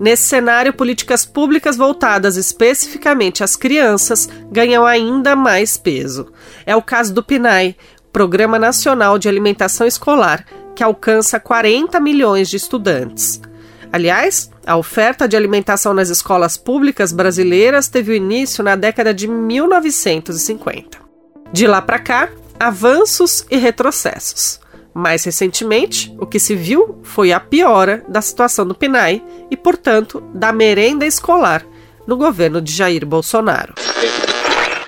Nesse 0.00 0.24
cenário, 0.24 0.72
políticas 0.72 1.24
públicas 1.24 1.76
voltadas 1.76 2.36
especificamente 2.36 3.44
às 3.44 3.56
crianças 3.56 4.28
ganham 4.50 4.84
ainda 4.84 5.36
mais 5.36 5.76
peso. 5.76 6.32
É 6.64 6.74
o 6.74 6.82
caso 6.82 7.14
do 7.14 7.22
PNAE, 7.22 7.76
Programa 8.12 8.58
Nacional 8.58 9.18
de 9.18 9.28
Alimentação 9.28 9.86
Escolar, 9.86 10.46
que 10.76 10.84
alcança 10.84 11.40
40 11.40 11.98
milhões 11.98 12.48
de 12.48 12.56
estudantes. 12.56 13.40
Aliás, 13.90 14.50
a 14.66 14.76
oferta 14.76 15.26
de 15.26 15.36
alimentação 15.36 15.94
nas 15.94 16.10
escolas 16.10 16.56
públicas 16.58 17.12
brasileiras 17.12 17.88
teve 17.88 18.14
início 18.14 18.62
na 18.62 18.76
década 18.76 19.14
de 19.14 19.26
1950. 19.26 20.98
De 21.50 21.66
lá 21.66 21.80
para 21.80 21.98
cá, 21.98 22.28
avanços 22.60 23.46
e 23.50 23.56
retrocessos. 23.56 24.60
Mais 24.92 25.24
recentemente, 25.24 26.14
o 26.18 26.26
que 26.26 26.38
se 26.38 26.54
viu 26.54 27.00
foi 27.02 27.32
a 27.32 27.40
piora 27.40 28.04
da 28.08 28.20
situação 28.20 28.66
do 28.66 28.74
PNAE 28.74 29.22
e, 29.50 29.56
portanto, 29.56 30.22
da 30.34 30.52
merenda 30.52 31.06
escolar 31.06 31.64
no 32.06 32.16
governo 32.16 32.60
de 32.60 32.72
Jair 32.72 33.04
Bolsonaro. 33.06 33.74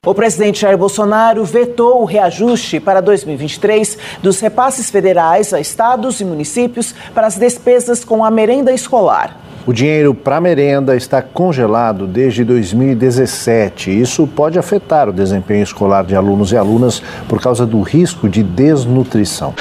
O 0.09 0.15
presidente 0.15 0.63
Jair 0.63 0.79
Bolsonaro 0.79 1.45
vetou 1.45 2.01
o 2.01 2.07
reajuste 2.07 2.81
para 2.81 3.03
2023 3.03 3.99
dos 4.23 4.41
repasses 4.41 4.89
federais 4.89 5.53
a 5.53 5.61
estados 5.61 6.19
e 6.23 6.25
municípios 6.25 6.95
para 7.13 7.27
as 7.27 7.37
despesas 7.37 8.07
com 8.07 8.25
a 8.25 8.31
merenda 8.31 8.73
escolar. 8.73 9.37
O 9.67 9.73
dinheiro 9.75 10.15
para 10.15 10.41
merenda 10.41 10.97
está 10.97 11.21
congelado 11.21 12.07
desde 12.07 12.43
2017. 12.43 14.01
Isso 14.01 14.27
pode 14.27 14.59
afetar 14.59 15.11
o 15.11 15.13
desempenho 15.13 15.63
escolar 15.63 16.07
de 16.07 16.17
alunos 16.17 16.53
e 16.53 16.57
alunas 16.57 17.03
por 17.29 17.39
causa 17.39 17.67
do 17.67 17.83
risco 17.83 18.31
de 18.31 18.43
desnutrição. 18.43 19.53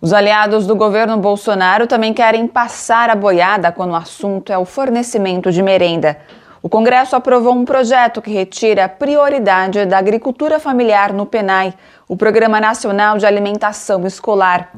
Os 0.00 0.14
aliados 0.14 0.66
do 0.66 0.74
governo 0.74 1.18
Bolsonaro 1.18 1.86
também 1.86 2.14
querem 2.14 2.46
passar 2.46 3.10
a 3.10 3.14
boiada 3.14 3.70
quando 3.70 3.90
o 3.90 3.96
assunto 3.96 4.50
é 4.50 4.56
o 4.56 4.64
fornecimento 4.64 5.52
de 5.52 5.62
merenda. 5.62 6.16
O 6.62 6.68
Congresso 6.68 7.16
aprovou 7.16 7.54
um 7.54 7.64
projeto 7.64 8.20
que 8.20 8.30
retira 8.30 8.84
a 8.84 8.88
prioridade 8.88 9.86
da 9.86 9.96
agricultura 9.96 10.60
familiar 10.60 11.10
no 11.10 11.24
PENAI, 11.24 11.72
o 12.06 12.18
Programa 12.18 12.60
Nacional 12.60 13.16
de 13.16 13.24
Alimentação 13.24 14.06
Escolar. 14.06 14.70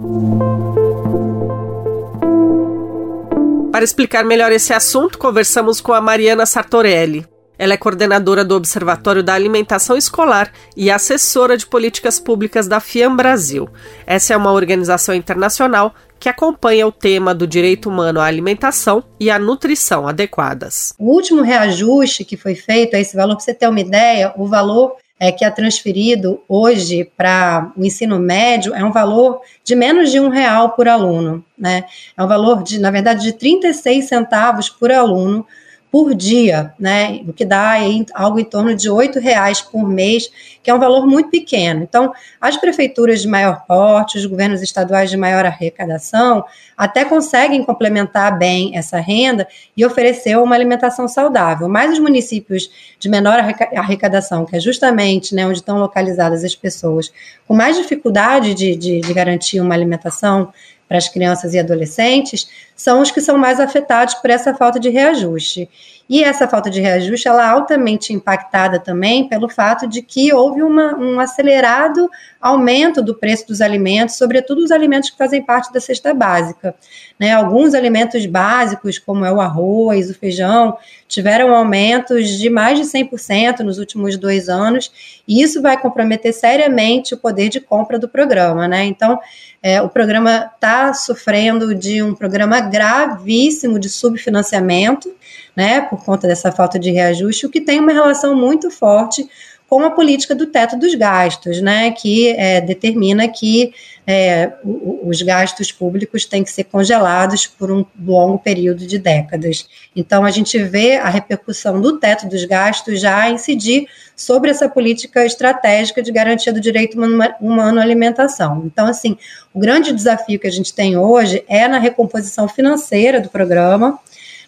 Para 3.73 3.85
explicar 3.85 4.25
melhor 4.25 4.53
esse 4.53 4.73
assunto, 4.73 5.19
conversamos 5.19 5.81
com 5.81 5.93
a 5.93 6.01
Mariana 6.01 6.47
Sartorelli. 6.47 7.27
Ela 7.59 7.75
é 7.75 7.77
coordenadora 7.77 8.45
do 8.45 8.55
Observatório 8.55 9.23
da 9.23 9.35
Alimentação 9.35 9.97
Escolar 9.97 10.53
e 10.77 10.91
assessora 10.91 11.57
de 11.57 11.67
políticas 11.67 12.21
públicas 12.21 12.69
da 12.69 12.79
FIAM 12.79 13.17
Brasil. 13.17 13.69
Essa 14.07 14.35
é 14.35 14.37
uma 14.37 14.53
organização 14.53 15.15
internacional 15.15 15.95
que 16.23 16.29
acompanha 16.29 16.87
o 16.87 16.93
tema 16.93 17.35
do 17.35 17.49
direito 17.49 17.89
humano 17.89 18.21
à 18.21 18.27
alimentação 18.27 19.03
e 19.19 19.29
à 19.29 19.41
nutrição 19.41 20.07
adequadas. 20.07 20.95
O 20.97 21.13
último 21.13 21.43
reajuste 21.43 22.25
que 22.25 22.37
foi 22.37 22.55
feito 22.55 22.95
a 22.95 23.01
esse 23.01 23.17
valor, 23.17 23.35
para 23.35 23.45
você 23.45 23.53
ter 23.53 23.67
uma 23.67 23.81
ideia, 23.81 24.33
o 24.37 24.47
valor 24.47 24.95
é, 25.19 25.33
que 25.33 25.45
é 25.45 25.51
transferido 25.51 26.41
hoje 26.49 27.11
para 27.17 27.73
o 27.77 27.85
ensino 27.85 28.21
médio 28.21 28.73
é 28.73 28.85
um 28.85 28.93
valor 28.93 29.41
de 29.65 29.75
menos 29.75 30.13
de 30.13 30.21
um 30.21 30.29
real 30.29 30.71
por 30.71 30.87
aluno, 30.87 31.45
né? 31.59 31.87
É 32.17 32.23
um 32.23 32.29
valor 32.29 32.63
de, 32.63 32.79
na 32.79 32.93
verdade, 32.93 33.25
de 33.25 33.33
36 33.33 34.07
centavos 34.07 34.69
por 34.69 34.93
aluno 34.93 35.45
por 35.93 36.15
dia, 36.15 36.73
né? 36.81 37.21
O 37.29 37.35
que 37.35 37.45
dá 37.45 37.75
algo 38.15 38.41
em 38.41 38.45
torno 38.45 38.75
de 38.75 38.89
R$ 38.89 39.21
reais 39.21 39.61
por 39.61 39.87
mês, 39.87 40.27
que 40.63 40.71
é 40.71 40.75
um 40.75 40.79
valor 40.79 41.07
muito 41.07 41.29
pequeno. 41.29 41.83
Então, 41.83 42.15
as 42.41 42.57
prefeituras 42.57 43.21
de 43.21 43.29
maior 43.29 43.67
porte, 43.67 44.17
os 44.17 44.25
governos 44.25 44.63
estaduais 44.63 45.11
de 45.11 45.19
maior 45.19 45.45
arrecadação, 45.45 46.47
até 46.75 47.05
conseguem 47.05 47.63
complementar 47.63 48.39
bem 48.39 48.75
essa 48.75 48.99
renda 49.01 49.47
e 49.77 49.85
oferecer 49.85 50.39
uma 50.39 50.55
alimentação 50.55 51.07
saudável. 51.07 51.69
Mas 51.69 51.93
os 51.93 51.99
municípios 51.99 52.71
de 52.99 53.11
menor 53.11 53.39
arrecadação, 53.77 54.47
que 54.47 54.57
é 54.57 54.61
justamente 54.61 55.35
né, 55.35 55.47
onde 55.47 55.59
estão 55.59 55.79
localizadas 55.79 56.43
as 56.43 56.55
pessoas 56.55 57.13
com 57.47 57.53
mais 57.53 57.77
dificuldade 57.77 58.55
de, 58.55 58.75
de, 58.77 59.01
de 59.03 59.13
garantir 59.13 59.61
uma 59.61 59.75
alimentação 59.75 60.55
para 60.93 60.99
as 60.99 61.09
crianças 61.09 61.55
e 61.55 61.59
adolescentes, 61.59 62.47
são 62.77 63.01
os 63.01 63.11
que 63.11 63.23
são 63.23 63.39
mais 63.39 63.59
afetados 63.59 64.13
por 64.17 64.29
essa 64.29 64.53
falta 64.53 64.79
de 64.79 64.91
reajuste. 64.91 65.67
E 66.07 66.23
essa 66.23 66.47
falta 66.47 66.69
de 66.69 66.83
reajuste 66.83 67.27
ela 67.27 67.43
é 67.43 67.49
altamente 67.49 68.13
impactada 68.13 68.79
também 68.79 69.27
pelo 69.27 69.49
fato 69.49 69.87
de 69.87 70.03
que 70.03 70.35
houve 70.35 70.63
uma, 70.63 70.95
um 70.95 71.19
acelerado 71.19 72.11
aumento 72.39 73.01
do 73.01 73.15
preço 73.15 73.47
dos 73.47 73.63
alimentos, 73.63 74.17
sobretudo 74.17 74.63
os 74.63 74.71
alimentos 74.71 75.09
que 75.09 75.17
fazem 75.17 75.43
parte 75.43 75.73
da 75.73 75.81
cesta 75.81 76.13
básica. 76.13 76.75
Né? 77.19 77.33
Alguns 77.33 77.73
alimentos 77.73 78.27
básicos, 78.27 78.99
como 78.99 79.25
é 79.25 79.33
o 79.33 79.41
arroz, 79.41 80.11
o 80.11 80.15
feijão, 80.15 80.77
tiveram 81.09 81.55
aumentos 81.55 82.29
de 82.29 82.51
mais 82.51 82.79
de 82.79 82.85
100% 82.85 83.61
nos 83.61 83.79
últimos 83.79 84.19
dois 84.19 84.51
anos, 84.51 85.22
e 85.27 85.43
isso 85.43 85.63
vai 85.63 85.81
comprometer 85.81 86.33
seriamente 86.33 87.15
o 87.15 87.19
poder 87.19 87.49
de 87.49 87.61
compra 87.61 87.99
do 87.99 88.09
programa. 88.09 88.67
Né? 88.67 88.85
Então, 88.85 89.19
é, 89.63 89.81
o 89.81 89.89
programa 89.89 90.51
está 90.55 90.93
sofrendo 90.93 91.75
de 91.75 92.03
um 92.03 92.15
programa 92.15 92.61
gravíssimo 92.61 93.79
de 93.79 93.89
subfinanciamento, 93.89 95.13
né, 95.55 95.83
por 95.83 96.03
conta 96.03 96.27
dessa 96.27 96.51
falta 96.51 96.79
de 96.79 96.91
reajuste, 96.91 97.45
o 97.45 97.51
que 97.51 97.61
tem 97.61 97.79
uma 97.79 97.93
relação 97.93 98.35
muito 98.35 98.71
forte 98.71 99.29
com 99.73 99.83
a 99.87 99.91
política 99.91 100.35
do 100.35 100.45
teto 100.45 100.79
dos 100.79 100.95
gastos, 100.95 101.63
né, 101.63 101.93
que 101.93 102.29
é, 102.37 102.61
determina 102.61 103.27
que 103.27 103.73
é, 104.07 104.53
os 104.63 105.23
gastos 105.23 105.73
públicos 105.73 106.27
têm 106.27 106.45
que 106.45 106.53
ser 106.53 106.65
congelados 106.65 107.47
por 107.47 107.73
um 107.73 107.83
longo 107.99 108.39
período 108.39 108.87
de 108.87 108.99
décadas. 108.99 109.67
Então, 109.97 110.27
a 110.27 110.31
gente 110.31 110.59
vê 110.59 110.97
a 110.97 111.09
repercussão 111.09 111.81
do 111.81 111.99
teto 111.99 112.29
dos 112.29 112.45
gastos 112.45 113.01
já 113.01 113.31
incidir 113.31 113.87
sobre 114.15 114.51
essa 114.51 114.69
política 114.69 115.25
estratégica 115.25 116.03
de 116.03 116.13
garantia 116.13 116.53
do 116.53 116.61
direito 116.61 116.99
humano 117.41 117.81
à 117.81 117.83
alimentação. 117.83 118.65
Então, 118.67 118.87
assim, 118.87 119.17
o 119.55 119.59
grande 119.59 119.91
desafio 119.91 120.39
que 120.39 120.47
a 120.47 120.53
gente 120.53 120.75
tem 120.75 120.99
hoje 120.99 121.43
é 121.49 121.67
na 121.67 121.79
recomposição 121.79 122.47
financeira 122.47 123.23
do 123.23 123.31
programa, 123.31 123.99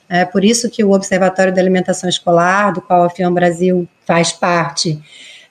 é 0.09 0.25
por 0.25 0.45
isso 0.45 0.71
que 0.71 0.85
o 0.85 0.93
Observatório 0.93 1.55
da 1.55 1.61
Alimentação 1.61 2.09
Escolar, 2.09 2.73
do 2.73 2.81
qual 2.81 3.05
a 3.05 3.11
FIAM 3.11 3.33
Brasil 3.33 3.89
faz 4.07 4.33
parte, 4.33 4.99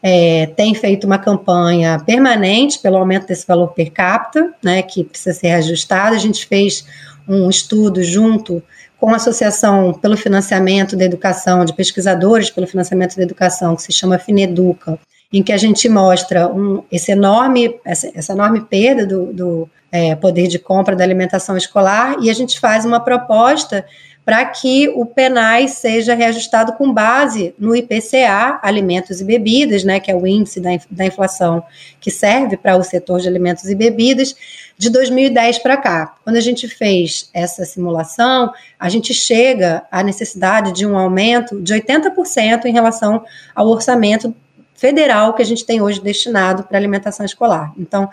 é, 0.01 0.47
tem 0.47 0.75
feito 0.75 1.07
uma 1.07 1.17
campanha 1.17 1.97
permanente 2.05 2.77
pelo 2.79 2.97
aumento 2.97 3.27
desse 3.27 3.47
valor 3.47 3.69
per 3.69 3.91
capita, 3.91 4.53
né, 4.61 4.81
que 4.81 5.03
precisa 5.03 5.33
ser 5.33 5.47
reajustado. 5.47 6.15
A 6.15 6.19
gente 6.19 6.45
fez 6.45 6.85
um 7.27 7.49
estudo 7.49 8.03
junto 8.03 8.61
com 8.99 9.09
a 9.09 9.15
Associação 9.15 9.93
pelo 9.93 10.17
Financiamento 10.17 10.95
da 10.95 11.05
Educação, 11.05 11.65
de 11.65 11.73
pesquisadores 11.73 12.49
pelo 12.49 12.67
financiamento 12.67 13.15
da 13.15 13.23
educação, 13.23 13.75
que 13.75 13.81
se 13.81 13.91
chama 13.91 14.19
Fineduca, 14.19 14.99
em 15.31 15.41
que 15.41 15.51
a 15.51 15.57
gente 15.57 15.89
mostra 15.89 16.47
um, 16.47 16.83
esse 16.91 17.11
enorme, 17.11 17.79
essa, 17.83 18.11
essa 18.13 18.33
enorme 18.33 18.61
perda 18.61 19.05
do, 19.05 19.33
do 19.33 19.69
é, 19.91 20.15
poder 20.15 20.47
de 20.47 20.59
compra 20.59 20.95
da 20.95 21.03
alimentação 21.03 21.57
escolar 21.57 22.17
e 22.21 22.29
a 22.29 22.33
gente 22.33 22.59
faz 22.59 22.85
uma 22.85 22.99
proposta 22.99 23.85
para 24.25 24.45
que 24.45 24.87
o 24.89 25.05
PENAI 25.05 25.67
seja 25.67 26.13
reajustado 26.13 26.73
com 26.73 26.93
base 26.93 27.53
no 27.59 27.75
IPCA, 27.75 28.59
alimentos 28.61 29.19
e 29.19 29.23
bebidas, 29.23 29.83
né, 29.83 29.99
que 29.99 30.09
é 30.09 30.15
o 30.15 30.25
índice 30.25 30.61
da, 30.61 30.69
da 30.89 31.05
inflação 31.05 31.63
que 31.99 32.09
serve 32.09 32.55
para 32.55 32.77
o 32.77 32.83
setor 32.83 33.19
de 33.19 33.27
alimentos 33.27 33.65
e 33.65 33.75
bebidas, 33.75 34.35
de 34.77 34.89
2010 34.89 35.59
para 35.59 35.77
cá. 35.77 36.15
Quando 36.23 36.37
a 36.37 36.41
gente 36.41 36.67
fez 36.67 37.29
essa 37.33 37.65
simulação, 37.65 38.51
a 38.79 38.89
gente 38.89 39.13
chega 39.13 39.83
à 39.91 40.01
necessidade 40.01 40.71
de 40.71 40.85
um 40.85 40.97
aumento 40.97 41.61
de 41.61 41.73
80% 41.73 42.65
em 42.65 42.73
relação 42.73 43.23
ao 43.53 43.67
orçamento 43.67 44.33
federal 44.73 45.33
que 45.33 45.41
a 45.41 45.45
gente 45.45 45.65
tem 45.65 45.81
hoje 45.81 46.01
destinado 46.01 46.63
para 46.63 46.77
alimentação 46.77 47.25
escolar. 47.25 47.71
Então, 47.77 48.09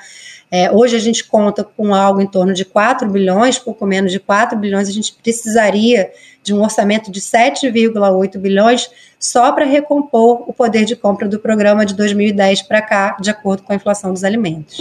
é, 0.50 0.70
hoje 0.70 0.96
a 0.96 0.98
gente 0.98 1.24
conta 1.24 1.62
com 1.62 1.94
algo 1.94 2.20
em 2.20 2.26
torno 2.26 2.52
de 2.52 2.64
4 2.64 3.08
bilhões, 3.08 3.58
pouco 3.58 3.86
menos 3.86 4.10
de 4.10 4.18
4 4.18 4.58
bilhões, 4.58 4.88
a 4.88 4.92
gente 4.92 5.12
precisaria 5.12 6.10
de 6.42 6.52
um 6.52 6.60
orçamento 6.62 7.10
de 7.10 7.20
7,8 7.20 8.38
bilhões 8.38 8.90
só 9.18 9.52
para 9.52 9.64
recompor 9.64 10.48
o 10.48 10.52
poder 10.52 10.84
de 10.84 10.96
compra 10.96 11.28
do 11.28 11.38
programa 11.38 11.86
de 11.86 11.94
2010 11.94 12.62
para 12.62 12.82
cá, 12.82 13.16
de 13.20 13.30
acordo 13.30 13.62
com 13.62 13.72
a 13.72 13.76
inflação 13.76 14.12
dos 14.12 14.24
alimentos. 14.24 14.80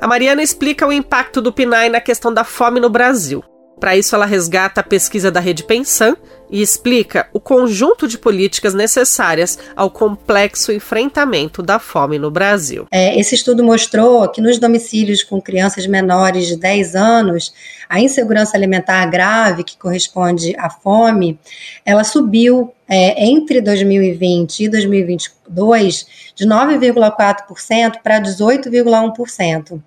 A 0.00 0.06
Mariana 0.06 0.42
explica 0.42 0.86
o 0.86 0.92
impacto 0.92 1.42
do 1.42 1.52
PNAE 1.52 1.88
na 1.88 2.00
questão 2.00 2.32
da 2.32 2.44
fome 2.44 2.78
no 2.78 2.88
Brasil. 2.88 3.42
Para 3.80 3.96
isso, 3.96 4.14
ela 4.14 4.26
resgata 4.26 4.80
a 4.80 4.84
pesquisa 4.84 5.30
da 5.30 5.40
Rede 5.40 5.64
Pensan 5.64 6.16
e 6.54 6.62
explica 6.62 7.26
o 7.32 7.40
conjunto 7.40 8.06
de 8.06 8.16
políticas 8.16 8.74
necessárias 8.74 9.58
ao 9.74 9.90
complexo 9.90 10.70
enfrentamento 10.70 11.60
da 11.60 11.80
fome 11.80 12.16
no 12.16 12.30
Brasil. 12.30 12.86
É, 12.92 13.18
esse 13.18 13.34
estudo 13.34 13.64
mostrou 13.64 14.28
que 14.28 14.40
nos 14.40 14.56
domicílios 14.56 15.24
com 15.24 15.42
crianças 15.42 15.84
menores 15.88 16.46
de 16.46 16.56
10 16.56 16.94
anos, 16.94 17.52
a 17.88 18.00
insegurança 18.00 18.56
alimentar 18.56 19.04
grave, 19.06 19.64
que 19.64 19.76
corresponde 19.76 20.54
à 20.56 20.70
fome, 20.70 21.40
ela 21.84 22.04
subiu 22.04 22.72
é, 22.88 23.24
entre 23.24 23.60
2020 23.60 24.60
e 24.60 24.68
2022 24.68 26.06
de 26.34 26.46
9,4% 26.46 28.00
para 28.02 28.20
18,1%. 28.20 29.80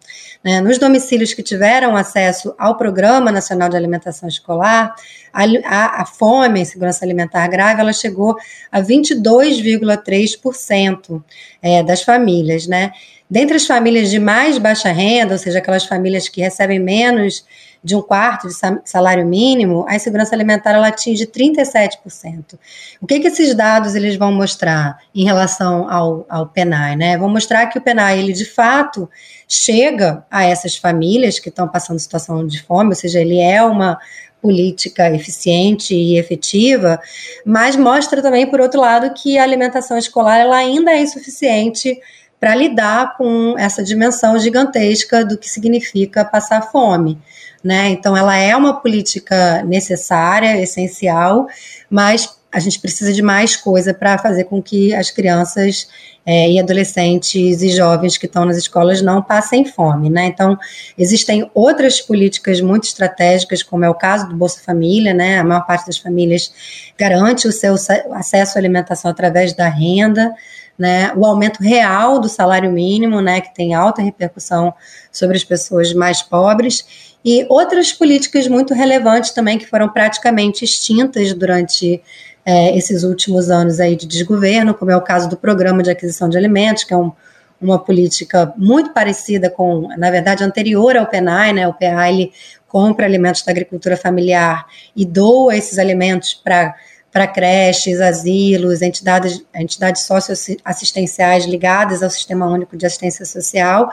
Né? 0.44 0.62
Nos 0.62 0.78
domicílios 0.78 1.34
que 1.34 1.42
tiveram 1.44 1.96
acesso 1.96 2.54
ao 2.58 2.76
Programa 2.78 3.32
Nacional 3.32 3.70
de 3.70 3.78
Alimentação 3.78 4.28
Escolar, 4.28 4.94
a, 5.32 5.44
a, 5.66 6.02
a 6.02 6.06
fome, 6.06 6.60
a 6.60 6.64
insegurança 6.64 7.06
alimentar 7.06 7.48
grave, 7.48 7.80
ela 7.82 7.94
chegou 7.94 8.36
a 8.72 8.82
22,3% 8.82 11.24
é, 11.62 11.84
das 11.84 12.02
famílias, 12.02 12.66
né? 12.68 12.92
Dentre 13.30 13.58
as 13.58 13.68
famílias 13.68 14.10
de 14.10 14.20
mais 14.20 14.58
baixa 14.58 14.90
renda, 14.90 15.34
ou 15.34 15.38
seja, 15.38 15.60
aquelas 15.60 15.86
famílias 15.86 16.30
que 16.30 16.40
recebem 16.40 16.80
menos 16.80 17.44
de 17.84 17.96
um 17.96 18.02
quarto 18.02 18.48
de 18.48 18.54
salário 18.86 19.26
mínimo, 19.26 19.86
a 19.88 19.96
insegurança 19.96 20.36
alimentar 20.36 20.72
ela 20.72 20.88
atinge 20.88 21.26
37%. 21.26 22.58
O 23.02 23.08
que, 23.08 23.20
que 23.20 23.28
esses 23.28 23.54
dados 23.56 23.96
eles 23.96 24.16
vão 24.16 24.32
mostrar 24.32 25.00
em 25.14 25.24
relação 25.24 25.90
ao, 25.90 26.26
ao 26.30 26.48
PENAI? 26.48 26.96
Né? 26.96 27.18
Vão 27.18 27.30
mostrar 27.30 27.68
que 27.68 27.78
o 27.78 27.82
PENAI, 27.82 28.20
ele 28.20 28.34
de 28.34 28.46
fato 28.46 29.10
chega 29.48 30.26
a 30.30 30.44
essas 30.44 30.76
famílias 30.76 31.40
que 31.40 31.50
estão 31.50 31.68
passando 31.68 32.00
situação 32.00 32.46
de 32.46 32.62
fome, 32.64 32.90
ou 32.90 32.96
seja, 32.96 33.20
ele 33.20 33.40
é 33.40 33.64
uma 33.64 33.98
política 34.42 35.10
eficiente 35.12 35.96
e 35.96 36.18
efetiva, 36.18 37.00
mas 37.46 37.76
mostra 37.76 38.22
também, 38.22 38.46
por 38.48 38.62
outro 38.62 38.80
lado, 38.80 39.14
que 39.14 39.38
a 39.38 39.44
alimentação 39.44 39.98
escolar 39.98 40.38
ela 40.38 40.58
ainda 40.58 40.92
é 40.92 41.02
insuficiente 41.02 42.00
para 42.40 42.56
lidar 42.56 43.18
com 43.18 43.56
essa 43.58 43.84
dimensão 43.84 44.38
gigantesca 44.38 45.26
do 45.26 45.38
que 45.38 45.50
significa 45.50 46.24
passar 46.24 46.62
fome 46.62 47.18
né? 47.64 47.90
Então, 47.90 48.16
ela 48.16 48.38
é 48.38 48.56
uma 48.56 48.80
política 48.80 49.64
necessária, 49.64 50.62
essencial, 50.62 51.48
mas 51.90 52.38
a 52.50 52.60
gente 52.60 52.80
precisa 52.80 53.12
de 53.12 53.22
mais 53.22 53.56
coisa 53.58 53.94
para 53.94 54.18
fazer 54.18 54.46
com 54.46 54.62
que 54.62 54.94
as 54.94 55.12
crianças 55.12 55.90
é, 56.26 56.50
e 56.50 56.60
adolescentes 56.60 57.62
e 57.62 57.70
jovens 57.70 58.18
que 58.18 58.26
estão 58.26 58.46
nas 58.46 58.58
escolas 58.58 59.02
não 59.02 59.22
passem 59.22 59.66
fome, 59.66 60.10
né? 60.10 60.28
Então, 60.28 60.58
existem 60.98 61.50
outras 61.54 62.00
políticas 62.00 62.62
muito 62.62 62.86
estratégicas, 62.86 63.62
como 63.62 63.84
é 63.84 63.90
o 63.90 63.96
caso 63.96 64.30
do 64.30 64.36
Bolsa 64.36 64.62
Família, 64.64 65.14
né? 65.14 65.40
A 65.40 65.44
maior 65.44 65.66
parte 65.66 65.88
das 65.88 65.98
famílias 65.98 66.52
garante 66.98 67.48
o 67.48 67.52
seu 67.52 67.76
acesso 68.14 68.58
à 68.58 68.60
alimentação 68.60 69.12
através 69.12 69.54
da 69.54 69.68
renda, 69.68 70.34
né? 70.78 71.12
O 71.16 71.26
aumento 71.26 71.62
real 71.62 72.20
do 72.20 72.30
salário 72.30 72.72
mínimo, 72.72 73.22
né? 73.22 73.42
Que 73.42 73.54
tem 73.54 73.74
alta 73.74 74.02
repercussão 74.02 74.74
sobre 75.12 75.38
as 75.38 75.44
pessoas 75.44 75.94
mais 75.94 76.22
pobres 76.22 77.18
e 77.26 77.46
outras 77.50 77.92
políticas 77.92 78.48
muito 78.48 78.74
relevantes 78.74 79.32
também 79.32 79.58
que 79.58 79.66
foram 79.66 79.90
praticamente 79.90 80.64
extintas 80.64 81.34
durante 81.34 82.02
é, 82.46 82.78
esses 82.78 83.04
últimos 83.04 83.50
anos 83.50 83.80
aí 83.80 83.96
de 83.96 84.08
desgoverno, 84.08 84.74
como 84.74 84.92
é 84.92 84.96
o 84.96 85.02
caso 85.02 85.28
do 85.28 85.36
Programa 85.36 85.84
de 85.84 85.90
Aquisição 85.90 86.30
de 86.30 86.38
Alimentos, 86.38 86.86
que 86.86 86.94
é 86.94 86.98
um, 86.98 87.12
uma 87.60 87.78
política 87.78 88.54
muito 88.56 88.94
parecida 88.94 89.50
com, 89.50 89.90
na 89.98 90.10
verdade, 90.10 90.44
anterior 90.44 90.96
ao 90.96 91.08
PENAI, 91.08 91.54
né? 91.54 91.68
O 91.68 91.74
PENAI 91.74 92.14
ele 92.14 92.32
compra 92.68 93.06
alimentos 93.06 93.42
da 93.44 93.52
agricultura 93.52 93.98
familiar 93.98 94.66
e 94.96 95.06
doa 95.06 95.56
esses 95.58 95.78
alimentos 95.80 96.34
para 96.34 96.76
para 97.12 97.28
creches, 97.28 98.00
asilos, 98.00 98.82
entidades, 98.82 99.42
entidades 99.56 100.04
socioassistenciais 100.04 101.46
ligadas 101.46 102.04
ao 102.04 102.10
Sistema 102.10 102.46
Único 102.48 102.78
de 102.78 102.86
Assistência 102.86 103.26
Social. 103.26 103.90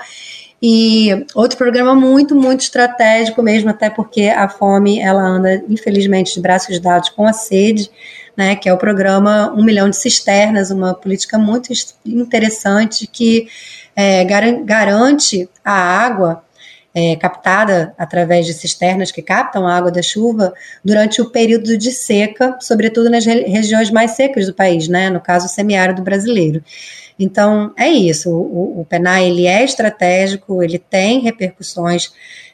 E 0.62 1.27
outro 1.35 1.59
programa 1.59 1.94
muito, 1.94 2.35
muito 2.35 2.62
estratégico 2.62 3.42
mesmo, 3.42 3.70
até 3.70 3.90
porque 3.90 4.29
a 4.29 4.48
fome, 4.48 4.98
ela 4.98 5.22
anda, 5.22 5.62
infelizmente, 5.68 6.35
de 6.35 6.40
braços 6.40 6.81
dados 6.81 7.11
com 7.11 7.27
a 7.27 7.33
sede, 7.33 7.90
né, 8.37 8.57
que 8.57 8.68
é 8.68 8.72
o 8.72 8.79
programa 8.79 9.53
Um 9.57 9.64
Milhão 9.64 9.88
de 9.88 9.96
Cisternas, 9.96 10.70
uma 10.70 10.94
política 10.94 11.38
muito 11.38 11.72
interessante 12.05 13.07
que 13.07 13.46
é, 13.94 14.24
garante 14.24 15.48
a 15.64 15.72
água 15.72 16.43
é, 16.94 17.16
captada 17.16 17.92
através 17.98 18.46
de 18.46 18.54
cisternas 18.54 19.11
que 19.11 19.20
captam 19.20 19.66
a 19.66 19.76
água 19.76 19.90
da 19.90 20.00
chuva 20.00 20.54
durante 20.85 21.20
o 21.20 21.30
período 21.30 21.76
de 21.76 21.90
seca, 21.90 22.57
sobretudo 22.61 23.11
nas 23.11 23.24
regiões 23.24 23.90
mais 23.90 24.12
secas 24.12 24.46
do 24.46 24.54
país, 24.54 24.87
né, 24.87 25.11
no 25.11 25.20
caso 25.20 25.46
o 25.46 25.48
semiárido 25.48 26.02
brasileiro. 26.02 26.62
Então, 27.18 27.72
é 27.76 27.88
isso. 27.88 28.30
O, 28.30 28.80
o 28.80 28.85
PENAI 28.85 29.28
ele 29.28 29.46
é 29.46 29.64
estratégico, 29.64 30.62
ele 30.62 30.78
tem 30.78 31.20
repercussões 31.20 32.12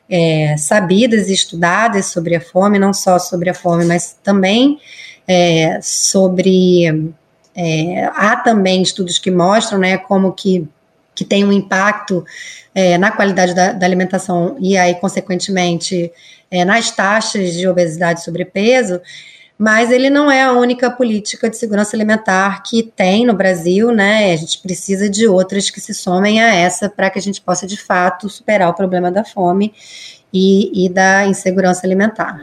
é, 0.08 0.56
sabidas 0.56 1.28
e 1.28 1.32
estudadas 1.32 2.06
sobre 2.06 2.34
a 2.34 2.40
fome, 2.40 2.78
não 2.78 2.92
só 2.92 3.18
sobre 3.18 3.48
a 3.48 3.54
fome, 3.54 3.84
mas 3.84 4.18
também 4.22 4.78
é, 5.26 5.78
sobre. 5.80 7.12
É, 7.54 8.04
há 8.14 8.36
também 8.36 8.82
estudos 8.82 9.18
que 9.18 9.30
mostram 9.30 9.78
né, 9.78 9.98
como 9.98 10.32
que, 10.32 10.66
que 11.14 11.24
tem 11.24 11.44
um 11.44 11.52
impacto 11.52 12.24
é, 12.74 12.96
na 12.96 13.10
qualidade 13.10 13.54
da, 13.54 13.72
da, 13.72 13.86
alimentação 13.86 14.56
e 14.60 14.76
aí, 14.76 14.94
consequentemente, 14.94 16.10
é, 16.50 16.64
nas 16.64 16.90
taxas 16.90 17.52
de 17.54 17.66
obesidade 17.68 18.20
e 18.20 18.24
sobrepeso 18.24 19.00
mas 19.60 19.90
ele 19.90 20.08
não 20.08 20.30
é 20.30 20.42
a 20.42 20.54
única 20.54 20.90
política 20.90 21.50
de 21.50 21.58
segurança 21.58 21.94
alimentar 21.94 22.62
que 22.62 22.82
tem 22.82 23.26
no 23.26 23.34
Brasil, 23.34 23.92
né? 23.92 24.32
A 24.32 24.36
gente 24.36 24.58
precisa 24.58 25.06
de 25.06 25.28
outras 25.28 25.68
que 25.68 25.78
se 25.78 25.92
somem 25.92 26.40
a 26.40 26.54
essa 26.54 26.88
para 26.88 27.10
que 27.10 27.18
a 27.18 27.22
gente 27.22 27.42
possa, 27.42 27.66
de 27.66 27.76
fato, 27.76 28.26
superar 28.30 28.70
o 28.70 28.74
problema 28.74 29.12
da 29.12 29.22
fome 29.22 29.74
e, 30.32 30.86
e 30.86 30.88
da 30.88 31.26
insegurança 31.26 31.86
alimentar. 31.86 32.40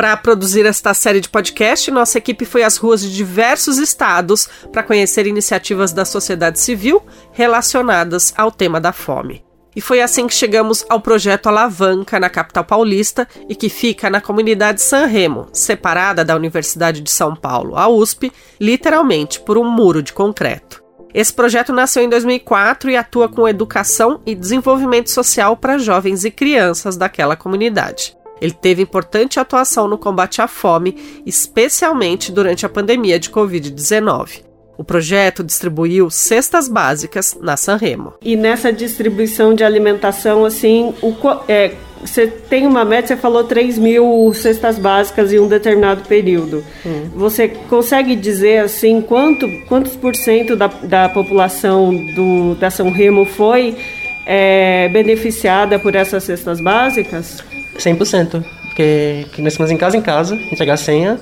Para 0.00 0.16
produzir 0.16 0.64
esta 0.64 0.94
série 0.94 1.20
de 1.20 1.28
podcast, 1.28 1.90
nossa 1.90 2.16
equipe 2.16 2.46
foi 2.46 2.62
às 2.62 2.78
ruas 2.78 3.02
de 3.02 3.14
diversos 3.14 3.76
estados 3.76 4.48
para 4.72 4.82
conhecer 4.82 5.26
iniciativas 5.26 5.92
da 5.92 6.06
sociedade 6.06 6.58
civil 6.58 7.02
relacionadas 7.32 8.32
ao 8.34 8.50
tema 8.50 8.80
da 8.80 8.94
fome. 8.94 9.44
E 9.76 9.80
foi 9.82 10.00
assim 10.00 10.26
que 10.26 10.32
chegamos 10.32 10.86
ao 10.88 11.02
projeto 11.02 11.48
Alavanca, 11.48 12.18
na 12.18 12.30
capital 12.30 12.64
paulista, 12.64 13.28
e 13.46 13.54
que 13.54 13.68
fica 13.68 14.08
na 14.08 14.22
comunidade 14.22 14.80
San 14.80 15.04
Remo, 15.04 15.48
separada 15.52 16.24
da 16.24 16.34
Universidade 16.34 17.02
de 17.02 17.10
São 17.10 17.36
Paulo, 17.36 17.76
a 17.76 17.86
USP, 17.86 18.32
literalmente 18.58 19.38
por 19.38 19.58
um 19.58 19.70
muro 19.70 20.02
de 20.02 20.14
concreto. 20.14 20.82
Esse 21.12 21.34
projeto 21.34 21.74
nasceu 21.74 22.02
em 22.02 22.08
2004 22.08 22.90
e 22.90 22.96
atua 22.96 23.28
com 23.28 23.46
educação 23.46 24.22
e 24.24 24.34
desenvolvimento 24.34 25.10
social 25.10 25.58
para 25.58 25.76
jovens 25.76 26.24
e 26.24 26.30
crianças 26.30 26.96
daquela 26.96 27.36
comunidade. 27.36 28.18
Ele 28.40 28.52
teve 28.52 28.82
importante 28.82 29.38
atuação 29.38 29.86
no 29.86 29.98
combate 29.98 30.40
à 30.40 30.48
fome, 30.48 31.22
especialmente 31.26 32.32
durante 32.32 32.64
a 32.64 32.68
pandemia 32.68 33.18
de 33.18 33.30
Covid-19. 33.30 34.42
O 34.78 34.84
projeto 34.84 35.44
distribuiu 35.44 36.08
cestas 36.08 36.66
básicas 36.66 37.36
na 37.38 37.54
Sanremo. 37.54 38.14
E 38.22 38.34
nessa 38.34 38.72
distribuição 38.72 39.54
de 39.54 39.62
alimentação, 39.62 40.42
assim, 40.42 40.94
o, 41.02 41.14
é, 41.46 41.74
você 42.00 42.26
tem 42.26 42.66
uma 42.66 42.82
meta, 42.82 43.08
você 43.08 43.16
falou 43.16 43.44
3 43.44 43.76
mil 43.76 44.32
cestas 44.32 44.78
básicas 44.78 45.34
em 45.34 45.38
um 45.38 45.48
determinado 45.48 46.08
período. 46.08 46.64
Hum. 46.86 47.10
Você 47.14 47.48
consegue 47.48 48.16
dizer, 48.16 48.64
assim, 48.64 49.02
quanto, 49.02 49.46
quantos 49.68 49.94
por 49.96 50.16
cento 50.16 50.56
da, 50.56 50.68
da 50.68 51.08
população 51.10 51.94
do, 52.14 52.54
da 52.54 52.70
São 52.70 52.90
Remo 52.90 53.26
foi 53.26 53.76
é 54.24 54.88
beneficiada 54.88 55.78
por 55.78 55.94
essas 55.94 56.24
cestas 56.24 56.60
básicas? 56.60 57.42
100%, 57.76 58.44
porque 58.66 59.26
fomos 59.56 59.70
em 59.70 59.76
casa 59.76 59.96
em 59.96 60.02
casa, 60.02 60.34
entregar 60.34 60.74
a 60.74 60.76
senha, 60.76 61.18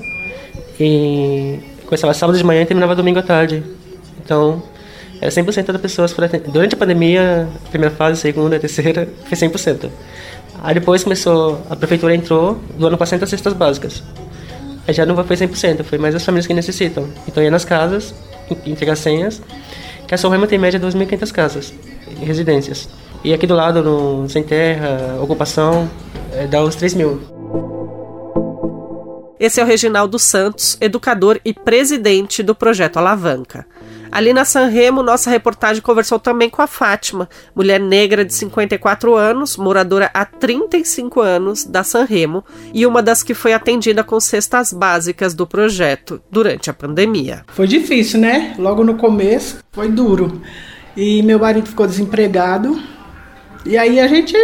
e 0.78 1.58
começava 1.84 2.14
sábado 2.14 2.37
de 2.38 2.44
manhã 2.44 2.62
e 2.62 2.66
terminava 2.66 2.94
domingo 2.94 3.18
à 3.18 3.22
tarde. 3.22 3.62
Então, 4.24 4.62
era 5.20 5.30
100% 5.30 5.72
das 5.72 5.80
pessoas. 5.80 6.14
Durante 6.52 6.74
a 6.74 6.78
pandemia, 6.78 7.48
primeira 7.70 7.94
fase, 7.94 8.20
segunda, 8.20 8.58
terceira, 8.58 9.08
foi 9.26 9.37
100%. 9.37 9.90
Aí 10.62 10.74
depois 10.74 11.04
começou, 11.04 11.61
a 11.70 11.76
prefeitura 11.76 12.14
entrou, 12.14 12.61
doando 12.76 12.96
para 12.96 13.06
100 13.06 13.26
cestas 13.26 13.52
básicas. 13.52 14.02
Aí 14.87 14.94
já 14.94 15.04
não 15.04 15.22
foi 15.22 15.37
100%, 15.37 15.84
foi 15.84 15.98
mais 15.98 16.14
as 16.14 16.24
famílias 16.24 16.46
que 16.46 16.54
necessitam. 16.54 17.08
Então 17.26 17.42
ia 17.42 17.50
nas 17.50 17.64
casas, 17.64 18.14
entregar 18.66 18.96
senhas, 18.96 19.42
que 20.06 20.14
a 20.14 20.18
São 20.18 20.30
Remo 20.30 20.46
tem 20.46 20.58
média 20.58 20.78
de 20.78 20.87
2.500 20.87 21.32
casas, 21.32 21.74
residências. 22.20 22.88
E 23.22 23.34
aqui 23.34 23.46
do 23.46 23.54
lado, 23.54 23.82
no 23.82 24.28
Sem 24.28 24.42
Terra, 24.42 25.18
Ocupação, 25.20 25.88
é, 26.32 26.46
dá 26.46 26.64
uns 26.64 26.76
3 26.76 26.94
mil. 26.94 27.20
Esse 29.40 29.60
é 29.60 29.62
o 29.64 29.66
Reginaldo 29.66 30.18
Santos, 30.18 30.76
educador 30.80 31.40
e 31.44 31.54
presidente 31.54 32.42
do 32.42 32.56
projeto 32.56 32.96
Alavanca. 32.96 33.64
Ali 34.10 34.32
na 34.32 34.44
Sanremo, 34.44 35.02
nossa 35.02 35.30
reportagem 35.30 35.82
conversou 35.82 36.18
também 36.18 36.48
com 36.48 36.60
a 36.62 36.66
Fátima, 36.66 37.28
mulher 37.54 37.78
negra 37.78 38.24
de 38.24 38.34
54 38.34 39.14
anos, 39.14 39.56
moradora 39.56 40.10
há 40.12 40.24
35 40.24 41.20
anos 41.20 41.64
da 41.64 41.84
Sanremo 41.84 42.42
e 42.72 42.86
uma 42.86 43.02
das 43.02 43.22
que 43.22 43.34
foi 43.34 43.52
atendida 43.52 44.02
com 44.02 44.18
cestas 44.18 44.72
básicas 44.72 45.34
do 45.34 45.46
projeto 45.46 46.20
durante 46.30 46.70
a 46.70 46.74
pandemia. 46.74 47.44
Foi 47.48 47.66
difícil, 47.66 48.18
né? 48.18 48.54
Logo 48.58 48.82
no 48.82 48.96
começo 48.96 49.58
foi 49.70 49.88
duro. 49.88 50.40
E 50.96 51.22
meu 51.22 51.38
marido 51.38 51.68
ficou 51.68 51.86
desempregado. 51.86 52.80
E 53.64 53.76
aí 53.76 54.00
a 54.00 54.08
gente 54.08 54.34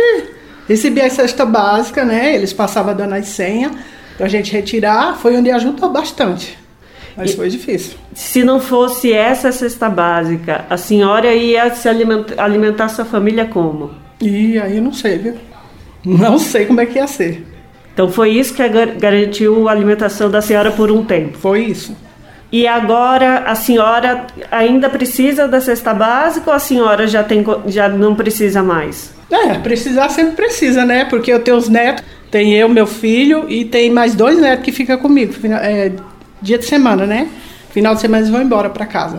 recebia 0.69 1.07
a 1.07 1.11
cesta 1.11 1.45
básica, 1.45 2.05
né? 2.05 2.35
Eles 2.35 2.53
passavam 2.53 2.95
dando 2.95 3.15
as 3.15 3.29
senhas 3.29 3.73
para 4.17 4.27
a 4.27 4.29
gente 4.29 4.53
retirar. 4.53 5.17
Foi 5.17 5.37
onde 5.37 5.51
ajudou 5.51 5.91
bastante. 5.91 6.59
Mas 7.17 7.31
e, 7.31 7.37
foi 7.37 7.49
difícil. 7.49 7.97
Se 8.15 8.43
não 8.43 8.61
fosse 8.61 9.13
essa 9.13 9.53
cesta 9.53 9.89
básica, 9.89 10.65
a 10.69 10.77
senhora 10.77 11.33
ia 11.35 11.73
se 11.75 11.89
alimentar, 11.89 12.43
alimentar 12.43 12.89
sua 12.89 13.05
família 13.05 13.47
como? 13.47 13.93
E 14.21 14.59
aí 14.59 14.81
não 14.81 14.93
sei, 14.93 15.19
viu? 15.19 15.35
Não 16.05 16.39
sei 16.39 16.67
como 16.67 16.81
é 16.81 16.87
que 16.87 16.99
ia 16.99 17.07
ser. 17.07 17.47
Então 17.93 18.11
foi 18.11 18.31
isso 18.31 18.55
que 18.55 18.69
garantiu 18.99 19.69
a 19.69 19.73
alimentação 19.73 20.29
da 20.29 20.43
senhora 20.43 20.73
por 20.73 20.91
um 20.91 21.05
tempo? 21.05 21.39
Foi 21.39 21.65
isso. 21.65 21.97
E 22.53 22.67
agora 22.69 23.45
a 23.47 23.55
senhora 23.55 24.27
ainda 24.51 24.89
precisa 24.89 25.49
da 25.49 25.61
cesta 25.61 25.93
básica 25.93 26.51
ou 26.51 26.57
a 26.57 26.59
senhora 26.59 27.07
já, 27.07 27.25
tem, 27.25 27.45
já 27.67 27.89
não 27.89 28.15
precisa 28.15 28.63
mais? 28.63 29.13
É, 29.31 29.55
precisar 29.55 30.09
sempre 30.11 30.33
precisa, 30.37 30.85
né? 30.85 31.05
Porque 31.05 31.33
eu 31.33 31.41
tenho 31.41 31.57
os 31.57 31.69
netos, 31.69 32.05
tem 32.31 32.55
eu, 32.55 32.69
meu 32.69 32.87
filho 32.87 33.47
e 33.49 33.65
tem 33.65 33.91
mais 33.91 34.15
dois 34.15 34.39
netos 34.39 34.65
que 34.65 34.71
ficam 34.71 34.97
comigo. 34.99 35.35
É, 35.45 35.93
dia 36.41 36.59
de 36.59 36.65
semana, 36.65 37.07
né? 37.07 37.29
Final 37.71 37.97
de 37.97 38.03
semana 38.03 38.21
eles 38.21 38.31
vão 38.31 38.41
embora 38.41 38.71
para 38.71 38.87
casa. 38.87 39.19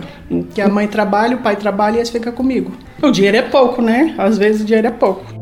Que 0.54 0.62
a 0.62 0.68
mãe 0.68 0.88
trabalha, 0.88 1.36
o 1.36 1.40
pai 1.40 1.56
trabalha 1.56 1.96
e 1.96 1.98
eles 1.98 2.08
ficam 2.08 2.32
comigo. 2.32 2.72
O 3.02 3.10
dinheiro 3.10 3.36
é 3.36 3.42
pouco, 3.42 3.82
né? 3.82 4.14
Às 4.16 4.38
vezes 4.38 4.62
o 4.62 4.64
dinheiro 4.64 4.88
é 4.88 4.90
pouco. 4.90 5.35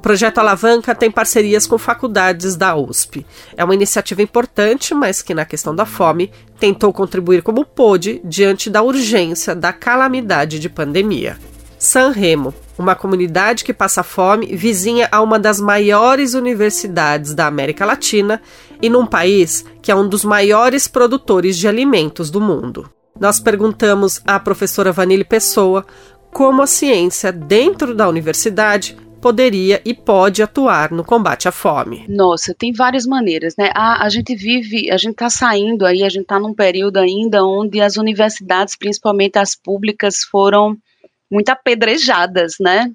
O 0.00 0.08
projeto 0.10 0.38
Alavanca 0.38 0.94
tem 0.94 1.10
parcerias 1.10 1.66
com 1.66 1.76
faculdades 1.76 2.56
da 2.56 2.74
USP. 2.74 3.26
É 3.54 3.62
uma 3.62 3.74
iniciativa 3.74 4.22
importante, 4.22 4.94
mas 4.94 5.20
que 5.20 5.34
na 5.34 5.44
questão 5.44 5.74
da 5.74 5.84
fome 5.84 6.32
tentou 6.58 6.90
contribuir 6.90 7.42
como 7.42 7.66
pôde 7.66 8.18
diante 8.24 8.70
da 8.70 8.80
urgência 8.80 9.54
da 9.54 9.74
calamidade 9.74 10.58
de 10.58 10.70
pandemia. 10.70 11.36
San 11.78 12.12
Remo, 12.12 12.54
uma 12.78 12.94
comunidade 12.94 13.62
que 13.62 13.74
passa 13.74 14.02
fome, 14.02 14.56
vizinha 14.56 15.06
a 15.12 15.20
uma 15.20 15.38
das 15.38 15.60
maiores 15.60 16.32
universidades 16.32 17.34
da 17.34 17.46
América 17.46 17.84
Latina 17.84 18.40
e 18.80 18.88
num 18.88 19.04
país 19.04 19.66
que 19.82 19.92
é 19.92 19.94
um 19.94 20.08
dos 20.08 20.24
maiores 20.24 20.88
produtores 20.88 21.58
de 21.58 21.68
alimentos 21.68 22.30
do 22.30 22.40
mundo. 22.40 22.88
Nós 23.20 23.38
perguntamos 23.38 24.18
à 24.26 24.40
professora 24.40 24.92
Vanille 24.92 25.24
Pessoa 25.24 25.84
como 26.32 26.62
a 26.62 26.66
ciência 26.66 27.30
dentro 27.30 27.94
da 27.94 28.08
universidade 28.08 28.96
poderia 29.20 29.80
e 29.84 29.94
pode 29.94 30.42
atuar 30.42 30.90
no 30.90 31.04
combate 31.04 31.46
à 31.46 31.52
fome? 31.52 32.04
Nossa, 32.08 32.54
tem 32.54 32.72
várias 32.72 33.06
maneiras, 33.06 33.54
né? 33.56 33.70
A, 33.74 34.04
a 34.04 34.08
gente 34.08 34.34
vive, 34.34 34.90
a 34.90 34.96
gente 34.96 35.12
está 35.12 35.28
saindo 35.30 35.84
aí, 35.84 36.02
a 36.02 36.08
gente 36.08 36.22
está 36.22 36.38
num 36.38 36.54
período 36.54 36.96
ainda 36.96 37.44
onde 37.44 37.80
as 37.80 37.96
universidades, 37.96 38.76
principalmente 38.76 39.38
as 39.38 39.54
públicas, 39.54 40.24
foram 40.24 40.76
muito 41.30 41.48
apedrejadas, 41.50 42.54
né? 42.58 42.90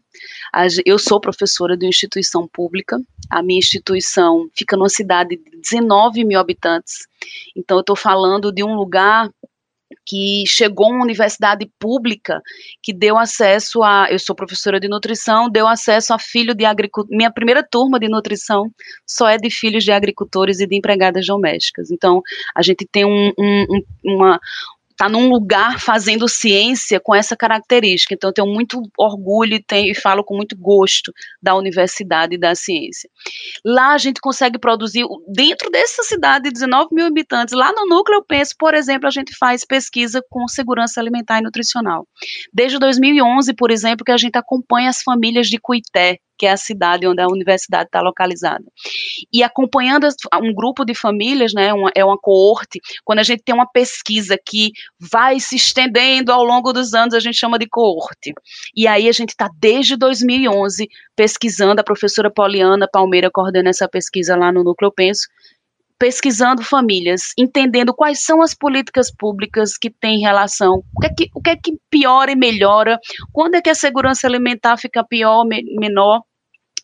Eu 0.85 0.99
sou 0.99 1.21
professora 1.21 1.77
de 1.77 1.85
uma 1.85 1.89
instituição 1.89 2.47
pública, 2.47 2.99
a 3.29 3.41
minha 3.41 3.59
instituição 3.59 4.49
fica 4.53 4.75
numa 4.75 4.89
cidade 4.89 5.38
de 5.38 5.61
19 5.61 6.25
mil 6.25 6.39
habitantes, 6.39 7.07
então 7.55 7.77
eu 7.77 7.81
estou 7.81 7.95
falando 7.95 8.51
de 8.51 8.63
um 8.63 8.75
lugar 8.75 9.29
que 10.06 10.44
chegou 10.48 10.91
uma 10.91 11.04
universidade 11.04 11.70
pública 11.80 12.41
que 12.82 12.94
deu 12.94 13.18
acesso 13.18 13.82
a, 13.84 14.08
eu 14.10 14.20
sou 14.20 14.36
professora 14.36 14.80
de 14.80 14.88
nutrição, 14.88 15.50
deu 15.50 15.68
acesso 15.68 16.13
a 16.13 16.20
filho 16.20 16.54
de 16.54 16.65
agricultor, 16.65 17.15
minha 17.15 17.32
primeira 17.32 17.63
turma 17.63 18.00
de 18.00 18.08
nutrição 18.08 18.72
só 19.06 19.28
é 19.28 19.38
de 19.38 19.50
filhos 19.50 19.84
de 19.84 19.91
agricultores 19.91 20.60
e 20.60 20.68
de 20.68 20.76
empregadas 20.76 21.26
domésticas, 21.26 21.91
então 21.91 22.22
a 22.56 22.62
gente 22.62 22.88
tem 22.91 23.06
um, 23.06 23.32
um, 23.38 23.84
uma, 24.04 24.39
está 24.95 25.10
num 25.10 25.29
lugar 25.29 25.79
fazendo 25.79 26.27
ciência 26.27 26.99
com 26.99 27.13
essa 27.13 27.36
característica. 27.36 28.13
Então, 28.13 28.29
eu 28.29 28.34
tenho 28.34 28.47
muito 28.47 28.81
orgulho 28.97 29.55
e, 29.55 29.63
tenho, 29.63 29.91
e 29.91 29.95
falo 29.95 30.23
com 30.23 30.36
muito 30.36 30.58
gosto 30.58 31.13
da 31.41 31.53
universidade 31.53 32.36
e 32.36 32.38
da 32.38 32.55
ciência. 32.55 33.10
Lá 33.63 33.93
a 33.93 33.97
gente 33.97 34.21
consegue 34.21 34.58
produzir, 34.58 35.05
dentro 35.27 35.69
dessa 35.69 36.01
cidade 36.03 36.45
de 36.45 36.51
19 36.51 36.89
mil 36.93 37.05
habitantes, 37.05 37.53
lá 37.53 37.71
no 37.73 37.86
Núcleo 37.86 38.23
Penso, 38.25 38.55
por 38.58 38.73
exemplo, 38.73 39.08
a 39.08 39.12
gente 39.12 39.36
faz 39.38 39.65
pesquisa 39.65 40.23
com 40.29 40.47
segurança 40.47 40.99
alimentar 40.99 41.39
e 41.39 41.43
nutricional. 41.43 42.08
Desde 42.53 42.79
2011, 42.79 43.53
por 43.53 43.71
exemplo, 43.71 44.05
que 44.05 44.12
a 44.12 44.17
gente 44.17 44.38
acompanha 44.38 44.89
as 44.89 45.01
famílias 45.01 45.47
de 45.47 45.60
Cuité, 45.60 46.19
que 46.38 46.45
é 46.45 46.52
a 46.52 46.58
cidade 46.58 47.08
onde 47.08 47.21
a 47.21 47.28
universidade 47.28 47.86
está 47.86 48.02
localizada. 48.02 48.63
E 49.32 49.43
acompanhando 49.43 50.08
um 50.41 50.54
grupo 50.54 50.86
de 50.86 50.93
famílias, 50.93 51.54
né, 51.54 51.74
uma, 51.74 51.91
é 51.95 52.04
uma 52.04 52.17
coorte, 52.17 52.80
quando 53.04 53.19
a 53.19 53.24
gente 53.24 53.43
tem 53.43 53.54
uma 53.54 53.67
pesquisa 53.67 54.38
que 54.43 54.71
vai 55.00 55.39
se 55.39 55.56
estendendo 55.56 56.32
ao 56.32 56.43
longo 56.43 56.74
dos 56.74 56.93
anos, 56.93 57.13
a 57.13 57.19
gente 57.19 57.38
chama 57.38 57.58
de 57.58 57.67
coorte. 57.67 58.34
E 58.76 58.88
aí 58.88 59.08
a 59.08 59.12
gente 59.12 59.30
está 59.30 59.50
desde 59.60 59.95
2011 59.95 60.88
pesquisando, 61.15 61.80
a 61.80 61.84
professora 61.84 62.30
Poliana 62.30 62.88
Palmeira 62.91 63.32
coordena 63.32 63.69
essa 63.69 63.88
pesquisa 63.88 64.36
lá 64.36 64.52
no 64.52 64.63
Núcleo 64.63 64.91
Penso, 64.91 65.28
pesquisando 65.97 66.62
famílias, 66.62 67.31
entendendo 67.38 67.93
quais 67.93 68.23
são 68.23 68.41
as 68.41 68.53
políticas 68.53 69.12
públicas 69.12 69.77
que 69.77 69.89
têm 69.89 70.19
relação, 70.19 70.84
o 70.95 70.99
que 70.99 71.08
é 71.08 71.10
que, 71.10 71.29
o 71.34 71.41
que, 71.41 71.49
é 71.49 71.55
que 71.55 71.73
piora 71.89 72.31
e 72.31 72.36
melhora, 72.36 72.99
quando 73.31 73.55
é 73.55 73.62
que 73.62 73.69
a 73.69 73.75
segurança 73.75 74.27
alimentar 74.27 74.77
fica 74.77 75.03
pior, 75.03 75.45
me, 75.45 75.63
menor. 75.77 76.21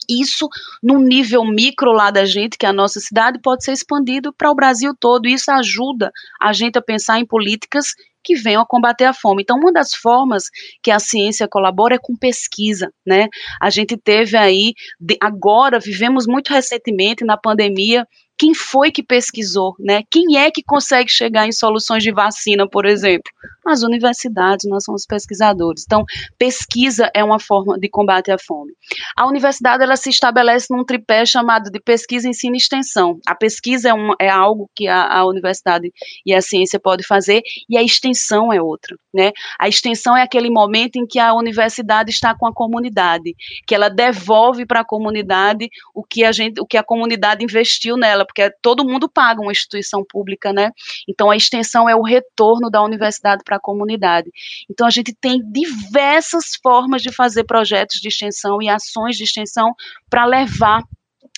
Isso, 0.10 0.50
num 0.82 1.00
nível 1.00 1.46
micro 1.46 1.92
lá 1.92 2.10
da 2.10 2.26
gente, 2.26 2.58
que 2.58 2.66
é 2.66 2.70
a 2.70 2.74
nossa 2.74 3.00
cidade, 3.00 3.40
pode 3.40 3.64
ser 3.64 3.72
expandido 3.72 4.34
para 4.34 4.50
o 4.50 4.56
Brasil 4.56 4.94
todo. 5.00 5.28
Isso 5.28 5.52
ajuda 5.52 6.12
a 6.42 6.52
gente 6.52 6.78
a 6.78 6.82
pensar 6.82 7.20
em 7.20 7.26
políticas 7.26 7.94
que 8.24 8.36
venham 8.36 8.62
a 8.62 8.68
combater 8.68 9.06
a 9.06 9.14
fome. 9.14 9.44
Então, 9.44 9.58
uma 9.58 9.72
das 9.72 9.94
formas 9.94 10.46
que 10.84 10.92
a 10.92 11.00
ciência 11.00 11.48
colabora 11.48 11.96
é 11.96 12.00
com 12.00 12.16
pesquisa, 12.16 12.92
né? 13.06 13.28
A 13.62 13.70
gente 13.70 13.96
teve 13.96 14.36
aí, 14.36 14.74
agora, 15.22 15.80
vivemos 15.80 16.26
muito 16.28 16.50
recentemente 16.50 17.24
na 17.24 17.38
pandemia, 17.38 18.06
quem 18.42 18.56
foi 18.56 18.92
que 18.92 19.04
pesquisou, 19.04 19.76
né? 19.80 20.02
Quem 20.10 20.40
é 20.40 20.50
que 20.50 20.64
consegue 20.64 21.12
chegar 21.12 21.48
em 21.48 21.52
soluções 21.52 22.02
de 22.02 22.12
vacina, 22.12 22.68
por 22.68 22.88
exemplo? 22.88 23.32
As 23.64 23.84
universidades, 23.84 24.68
nós 24.68 24.84
somos 24.84 25.06
pesquisadores. 25.06 25.84
Então, 25.86 26.04
pesquisa 26.40 27.12
é 27.14 27.24
uma 27.24 27.40
forma 27.40 27.78
de 27.78 27.88
combate 27.88 28.32
à 28.32 28.38
fome. 28.40 28.72
A 29.16 29.28
universidade 29.28 29.84
ela 29.84 29.96
se 29.96 30.10
estabelece 30.10 30.66
num 30.72 30.84
tripé 30.84 31.24
chamado 31.24 31.70
de 31.70 31.80
pesquisa, 31.80 32.28
ensino 32.28 32.56
e 32.56 32.58
extensão. 32.58 33.20
A 33.28 33.36
pesquisa 33.36 33.90
é, 33.90 33.94
um, 33.94 34.10
é 34.20 34.28
algo 34.28 34.68
que 34.76 34.88
a, 34.88 35.20
a 35.20 35.24
universidade 35.28 35.92
e 36.26 36.34
a 36.34 36.42
ciência 36.42 36.80
pode 36.80 37.06
fazer 37.06 37.44
e 37.70 37.78
a 37.78 37.84
extensão 37.84 38.52
é 38.52 38.60
outra, 38.60 38.98
né? 39.14 39.32
A 39.60 39.70
extensão 39.70 40.18
é 40.18 40.24
aquele 40.24 40.50
momento 40.50 40.96
em 40.96 41.06
que 41.06 41.20
a 41.20 41.32
universidade 41.36 42.10
está 42.10 42.36
com 42.36 42.48
a 42.48 42.54
comunidade, 42.54 43.36
que 43.68 43.76
ela 43.76 43.88
devolve 43.88 44.66
para 44.66 44.80
a 44.80 44.86
comunidade 44.86 45.70
o 45.94 46.04
que 46.04 46.24
a 46.24 46.32
gente, 46.32 46.60
o 46.60 46.66
que 46.66 46.78
a 46.78 46.84
comunidade 46.84 47.44
investiu 47.44 47.96
nela 47.96 48.26
porque 48.32 48.50
todo 48.62 48.86
mundo 48.86 49.10
paga 49.10 49.42
uma 49.42 49.52
instituição 49.52 50.06
pública, 50.08 50.54
né? 50.54 50.72
Então 51.08 51.30
a 51.30 51.36
extensão 51.36 51.90
é 51.90 51.96
o 51.96 52.02
retorno 52.02 52.70
da 52.70 52.82
universidade 52.82 53.44
para 53.44 53.58
a 53.58 53.60
comunidade. 53.60 54.32
Então 54.70 54.88
a 54.88 54.90
gente 54.90 55.14
tem 55.20 55.42
diversas 55.52 56.56
formas 56.64 57.02
de 57.02 57.12
fazer 57.12 57.44
projetos 57.44 58.00
de 58.00 58.08
extensão 58.08 58.62
e 58.62 58.70
ações 58.70 59.18
de 59.18 59.26
extensão 59.26 59.74
para 60.10 60.26
levar 60.26 60.82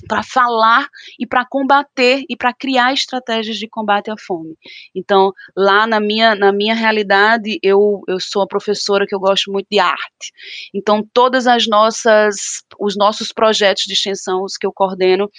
para 0.08 0.24
falar 0.24 0.88
e 1.20 1.26
para 1.26 1.46
combater 1.46 2.24
e 2.30 2.36
para 2.36 2.54
criar 2.54 2.94
estratégias 2.94 3.58
de 3.58 3.68
combate 3.68 4.10
à 4.10 4.16
fome. 4.18 4.56
Então, 4.94 5.32
lá 5.56 5.88
na 5.88 6.00
minha, 6.00 6.36
na 6.36 6.52
minha 6.52 6.76
realidade, 6.76 7.60
eu, 7.62 8.02
eu 8.08 8.20
sou 8.20 8.42
uma 8.42 8.48
professora 8.48 9.06
que 9.08 9.16
eu 9.16 9.20
gosto 9.20 9.52
muito 9.52 9.68
de 9.70 9.80
arte. 9.80 10.32
Então, 10.74 11.08
todas 11.14 11.48
as 11.48 11.68
nossas, 11.68 12.64
os 12.80 12.96
nossos 12.98 13.32
projetos 13.32 13.84
de 13.84 13.94
extensão, 13.94 14.44
os 14.44 14.58
que 14.58 14.66
eu 14.66 14.74
coordeno, 14.74 15.30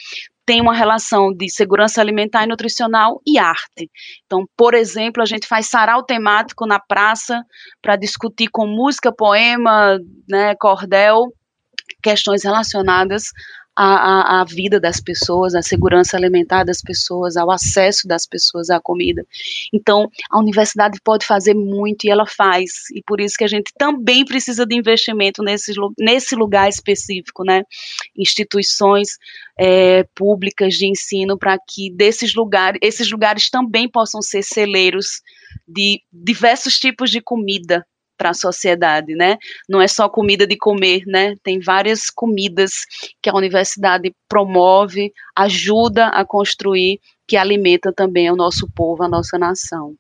tem 0.47 0.61
uma 0.61 0.75
relação 0.75 1.33
de 1.33 1.51
segurança 1.51 2.01
alimentar 2.01 2.45
e 2.45 2.47
nutricional 2.47 3.21
e 3.27 3.39
arte. 3.39 3.91
Então, 4.27 4.45
por 4.57 4.75
exemplo, 4.75 5.23
a 5.23 5.27
gente 5.27 5.47
faz 5.47 5.67
sarau 5.67 6.03
temático 6.03 6.67
na 6.67 6.79
praça 6.79 7.43
para 7.81 7.97
discutir 7.97 8.49
com 8.51 8.67
música, 8.67 9.13
poema, 9.13 9.99
né, 10.29 10.55
cordel, 10.57 11.33
questões 12.03 12.45
relacionadas 12.45 13.25
à, 13.77 14.45
vida 14.49 14.79
das 14.79 15.01
pessoas, 15.01 15.55
à 15.55 15.63
segurança 15.63 16.17
alimentar 16.17 16.65
das 16.65 16.81
pessoas, 16.81 17.37
ao 17.37 17.51
acesso 17.51 18.07
das 18.07 18.27
pessoas 18.27 18.71
à 18.71 18.81
comida. 18.81 19.27
Então, 19.73 20.09
a 20.31 20.39
universidade 20.39 21.01
pode 21.03 21.27
fazer 21.27 21.55
muito 21.55 22.05
e 22.05 22.11
ela 22.11 22.27
faz, 22.27 22.71
e 22.95 23.03
por 23.03 23.21
isso 23.21 23.37
que 23.37 23.45
a 23.45 23.49
gente 23.49 23.73
também 23.77 24.25
precisa 24.25 24.65
de 24.65 24.77
investimento 24.77 25.43
nesse, 25.43 25.73
nesse 25.99 26.35
lugar 26.35 26.69
específico, 26.69 27.45
né? 27.45 27.63
Instituições 28.17 29.19
é, 29.59 30.05
públicas 30.15 30.75
de 30.75 30.87
ensino 30.87 31.39
para 31.39 31.57
que 31.59 31.91
desses 31.91 32.35
lugares, 32.35 32.79
esses 32.83 33.11
lugares 33.11 33.51
também 33.51 33.89
possam 33.89 34.23
ser 34.23 34.43
celeiros 34.43 35.21
de 35.67 36.01
diversos 36.13 36.79
tipos 36.79 37.11
de 37.11 37.21
comida, 37.21 37.87
para 38.17 38.31
a 38.31 38.35
sociedade, 38.35 39.15
né? 39.15 39.37
Não 39.69 39.81
é 39.81 39.89
só 39.89 40.09
comida 40.09 40.47
de 40.47 40.57
comer, 40.57 41.03
né? 41.07 41.35
Tem 41.43 41.61
várias 41.61 42.11
comidas 42.11 42.87
que 43.23 43.29
a 43.29 43.35
universidade 43.35 44.15
promove, 44.29 45.13
ajuda 45.37 46.09
a 46.09 46.25
construir, 46.25 47.01
que 47.27 47.37
alimenta 47.37 47.93
também 47.93 48.31
o 48.31 48.37
nosso 48.37 48.69
povo, 48.75 49.03
a 49.03 49.09
nossa 49.09 49.39
nação. 49.39 49.95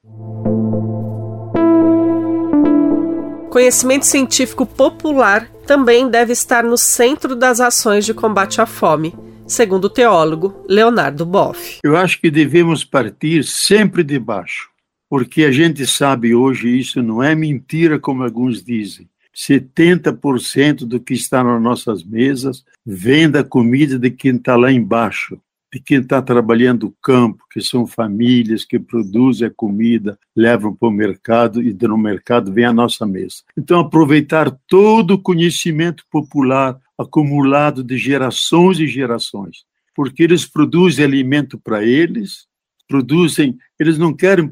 Conhecimento 3.51 4.05
científico 4.05 4.67
popular 4.67 5.49
também 5.65 6.09
deve 6.09 6.33
estar 6.33 6.65
no 6.65 6.77
centro 6.77 7.37
das 7.37 7.61
ações 7.61 8.05
de 8.05 8.13
combate 8.13 8.61
à 8.61 8.67
fome, 8.67 9.15
segundo 9.47 9.85
o 9.85 9.91
teólogo 9.91 10.65
Leonardo 10.69 11.25
Boff. 11.25 11.79
Eu 11.83 11.97
acho 11.97 12.21
que 12.21 12.31
devemos 12.31 12.85
partir 12.85 13.45
sempre 13.45 14.03
de 14.03 14.19
baixo 14.19 14.74
porque 15.09 15.45
a 15.45 15.53
gente 15.53 15.87
sabe 15.87 16.35
hoje 16.35 16.79
isso 16.79 17.03
não 17.03 17.23
é 17.23 17.35
mentira 17.35 17.99
como 17.99 18.23
alguns 18.23 18.63
dizem. 18.63 19.09
70% 19.35 20.87
do 20.87 21.01
que 21.01 21.13
está 21.13 21.43
nas 21.43 21.61
nossas 21.61 22.05
mesas 22.05 22.65
vem 22.87 23.29
da 23.29 23.43
comida 23.43 23.99
de 23.99 24.11
quem 24.11 24.37
está 24.37 24.55
lá 24.57 24.71
embaixo, 24.71 25.41
de 25.73 25.81
quem 25.81 25.99
está 25.99 26.23
trabalhando 26.23 26.87
o 26.87 26.95
campo, 27.03 27.45
que 27.51 27.61
são 27.61 27.85
famílias 27.85 28.65
que 28.65 28.79
produzem 28.79 29.49
a 29.49 29.51
comida, 29.51 30.17
levam 30.37 30.73
para 30.73 30.89
o 30.89 30.93
mercado 30.93 31.61
e 31.61 31.77
no 31.83 31.99
mercado 31.99 32.53
vem 32.53 32.65
a 32.65 32.73
nossa 32.73 33.05
mesa. 33.05 33.43
Então, 33.59 33.81
aproveitar 33.81 34.57
todo 34.69 35.15
o 35.15 35.19
conhecimento 35.21 36.05
popular 36.11 36.79
acumulado 36.97 37.83
de 37.83 37.99
gerações 37.99 38.79
e 38.79 38.87
gerações, 38.87 39.65
porque 39.97 40.23
eles 40.23 40.47
produzem 40.47 41.05
alimento 41.05 41.59
para 41.59 41.85
eles, 41.85 42.47
produzem, 42.89 43.57
eles 43.79 43.99
não 43.99 44.15
querem 44.15 44.51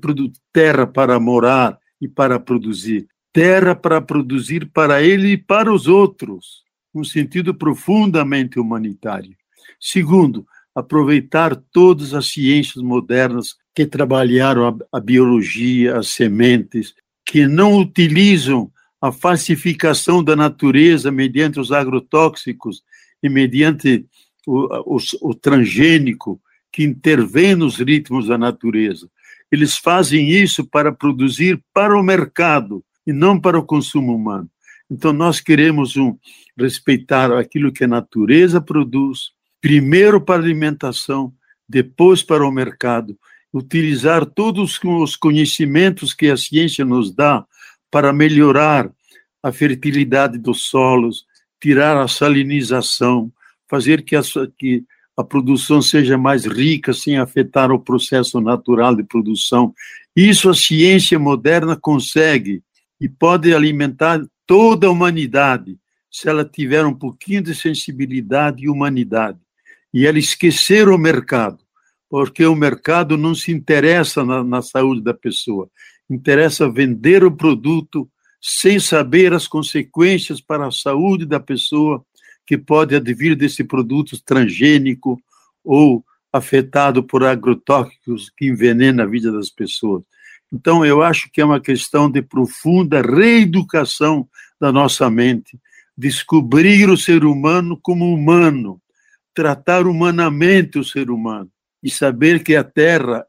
terra 0.53 0.87
para 0.87 1.19
morar 1.21 1.79
e 2.01 2.09
para 2.09 2.39
produzir, 2.39 3.07
terra 3.33 3.75
para 3.75 4.01
produzir 4.01 4.67
para 4.67 5.03
ele 5.03 5.33
e 5.33 5.37
para 5.37 5.73
os 5.73 5.87
outros, 5.87 6.63
um 6.95 7.05
sentido 7.05 7.55
profundamente 7.55 8.59
humanitário. 8.59 9.35
Segundo, 9.81 10.47
aproveitar 10.75 11.57
todas 11.57 12.15
as 12.15 12.27
ciências 12.27 12.83
modernas 12.83 13.57
que 13.75 13.87
trabalharam 13.87 14.69
a, 14.69 14.99
a 14.99 15.01
biologia, 15.01 15.99
as 15.99 16.09
sementes, 16.09 16.95
que 17.25 17.47
não 17.47 17.79
utilizam 17.79 18.71
a 19.01 19.11
falsificação 19.11 20.23
da 20.23 20.37
natureza 20.37 21.11
mediante 21.11 21.59
os 21.59 21.73
agrotóxicos 21.73 22.83
e 23.23 23.29
mediante 23.29 24.07
o, 24.47 24.97
o, 24.97 24.99
o 25.23 25.35
transgênico, 25.35 26.41
que 26.73 26.83
intervém 26.83 27.55
nos 27.55 27.77
ritmos 27.77 28.27
da 28.29 28.39
natureza. 28.39 29.09
Eles 29.51 29.77
fazem 29.77 30.31
isso 30.31 30.65
para 30.65 30.91
produzir 30.91 31.63
para 31.75 31.97
o 31.97 32.03
mercado 32.03 32.83
e 33.07 33.13
não 33.13 33.39
para 33.39 33.59
o 33.59 33.65
consumo 33.65 34.15
humano. 34.15 34.49
Então, 34.91 35.13
nós 35.13 35.41
queremos 35.41 35.97
um, 35.97 36.17
respeitar 36.57 37.33
aquilo 37.33 37.73
que 37.73 37.85
a 37.85 37.89
natureza 37.89 38.61
produz, 38.61 39.33
primeiro 39.61 40.21
para 40.21 40.41
a 40.41 40.45
alimentação, 40.45 41.33
depois 41.69 42.23
para 42.23 42.47
o 42.47 42.51
mercado, 42.51 43.17
utilizar 43.53 44.25
todos 44.25 44.81
os 44.83 45.17
conhecimentos 45.17 46.15
que 46.15 46.29
a 46.29 46.37
ciência 46.37 46.85
nos 46.85 47.15
dá 47.15 47.45
para 47.91 48.13
melhorar 48.13 48.91
a 49.43 49.53
fertilidade 49.53 50.39
dos 50.39 50.63
solos, 50.67 51.27
tirar 51.61 51.97
a 51.97 52.09
salinização, 52.09 53.31
fazer 53.69 54.03
que, 54.03 54.17
que 54.59 54.85
a 55.23 55.25
produção 55.25 55.81
seja 55.81 56.19
mais 56.19 56.45
rica 56.45 56.93
sem 56.93 57.17
afetar 57.17 57.71
o 57.71 57.79
processo 57.79 58.41
natural 58.41 58.95
de 58.95 59.05
produção. 59.05 59.73
Isso 60.15 60.51
a 60.51 60.55
ciência 60.55 61.19
moderna 61.19 61.77
consegue 61.77 62.63
e 63.01 63.09
pode 63.09 63.55
alimentar 63.55 64.21
toda 64.47 64.89
a 64.89 64.91
humanidade 64.91 65.79
se 66.11 66.29
ela 66.29 66.45
tiver 66.45 66.85
um 66.85 66.93
pouquinho 66.93 67.43
de 67.43 67.55
sensibilidade 67.55 68.65
e 68.65 68.69
humanidade. 68.69 69.39
E 69.95 70.07
ela 70.07 70.19
esquecer 70.19 70.89
o 70.89 70.99
mercado, 70.99 71.59
porque 72.11 72.45
o 72.45 72.55
mercado 72.55 73.17
não 73.17 73.35
se 73.35 73.53
interessa 73.53 74.25
na, 74.25 74.43
na 74.43 74.61
saúde 74.61 75.03
da 75.03 75.15
pessoa, 75.15 75.71
interessa 76.11 76.71
vender 76.71 77.25
o 77.25 77.31
produto 77.31 78.09
sem 78.41 78.81
saber 78.81 79.33
as 79.33 79.47
consequências 79.47 80.41
para 80.41 80.67
a 80.67 80.73
saúde 80.73 81.25
da 81.25 81.39
pessoa 81.39 82.05
que 82.47 82.59
pode 82.59 82.95
advir 82.95 83.37
desse 83.37 83.65
produto 83.65 84.21
transgênico 84.25 85.21
ou 85.65 86.05
afetado 86.33 87.03
por 87.03 87.25
agrotóxicos 87.25 88.31
que 88.37 88.47
envenena 88.47 89.03
a 89.03 89.07
vida 89.07 89.31
das 89.31 89.51
pessoas. 89.51 90.03
Então, 90.53 90.85
eu 90.85 91.03
acho 91.03 91.31
que 91.33 91.41
é 91.41 91.45
uma 91.45 91.61
questão 91.61 92.11
de 92.11 92.21
profunda 92.21 93.01
reeducação 93.01 94.29
da 94.61 94.71
nossa 94.71 95.09
mente, 95.11 95.59
descobrir 95.97 96.89
o 96.91 96.97
ser 96.97 97.25
humano 97.25 97.79
como 97.81 98.13
humano, 98.13 98.81
tratar 99.35 99.87
humanamente 99.87 100.79
o 100.79 100.85
ser 100.85 101.11
humano 101.11 101.51
e 101.83 101.91
saber 101.91 102.43
que 102.43 102.55
a 102.55 102.63
Terra 102.63 103.27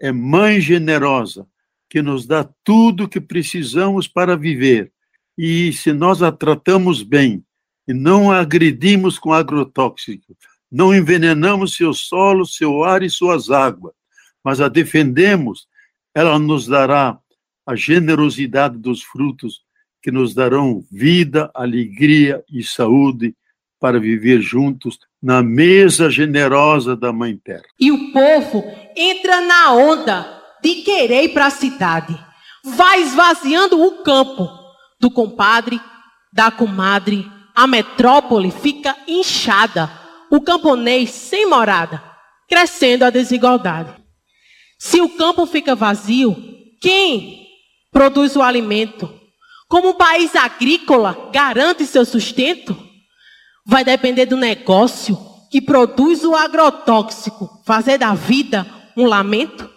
é 0.00 0.12
mãe 0.12 0.60
generosa, 0.60 1.46
que 1.88 2.00
nos 2.00 2.24
dá 2.24 2.48
tudo 2.64 3.04
o 3.04 3.08
que 3.08 3.20
precisamos 3.20 4.06
para 4.06 4.36
viver. 4.36 4.92
E 5.36 5.72
se 5.72 5.92
nós 5.92 6.22
a 6.22 6.30
tratamos 6.30 7.02
bem, 7.02 7.44
e 7.90 7.92
não 7.92 8.30
agredimos 8.30 9.18
com 9.18 9.32
agrotóxico, 9.32 10.36
não 10.70 10.94
envenenamos 10.94 11.74
seu 11.74 11.92
solo, 11.92 12.46
seu 12.46 12.84
ar 12.84 13.02
e 13.02 13.10
suas 13.10 13.50
águas, 13.50 13.92
mas 14.44 14.60
a 14.60 14.68
defendemos, 14.68 15.66
ela 16.14 16.38
nos 16.38 16.68
dará 16.68 17.18
a 17.66 17.74
generosidade 17.74 18.78
dos 18.78 19.02
frutos 19.02 19.62
que 20.00 20.12
nos 20.12 20.32
darão 20.32 20.84
vida, 20.88 21.50
alegria 21.52 22.44
e 22.48 22.62
saúde 22.62 23.34
para 23.80 23.98
viver 23.98 24.40
juntos 24.40 24.96
na 25.20 25.42
mesa 25.42 26.08
generosa 26.08 26.94
da 26.94 27.12
Mãe 27.12 27.36
Terra. 27.36 27.64
E 27.76 27.90
o 27.90 28.12
povo 28.12 28.62
entra 28.96 29.40
na 29.40 29.72
onda 29.72 30.42
de 30.62 30.76
querer 30.82 31.24
ir 31.24 31.30
para 31.30 31.46
a 31.46 31.50
cidade, 31.50 32.16
vai 32.62 33.02
esvaziando 33.02 33.82
o 33.82 34.04
campo 34.04 34.48
do 35.00 35.10
compadre, 35.10 35.80
da 36.32 36.52
comadre, 36.52 37.28
a 37.60 37.66
metrópole 37.66 38.50
fica 38.50 38.96
inchada, 39.06 39.92
o 40.30 40.40
camponês 40.40 41.10
sem 41.10 41.46
morada, 41.46 42.02
crescendo 42.48 43.04
a 43.04 43.10
desigualdade. 43.10 43.94
Se 44.78 44.98
o 44.98 45.10
campo 45.10 45.44
fica 45.44 45.74
vazio, 45.74 46.34
quem 46.80 47.46
produz 47.92 48.34
o 48.34 48.40
alimento? 48.40 49.12
Como 49.68 49.90
um 49.90 49.94
país 49.94 50.34
agrícola 50.34 51.28
garante 51.30 51.84
seu 51.84 52.06
sustento? 52.06 52.74
Vai 53.66 53.84
depender 53.84 54.24
do 54.24 54.38
negócio 54.38 55.18
que 55.50 55.60
produz 55.60 56.24
o 56.24 56.34
agrotóxico, 56.34 57.46
fazer 57.66 57.98
da 57.98 58.14
vida 58.14 58.66
um 58.96 59.04
lamento? 59.04 59.68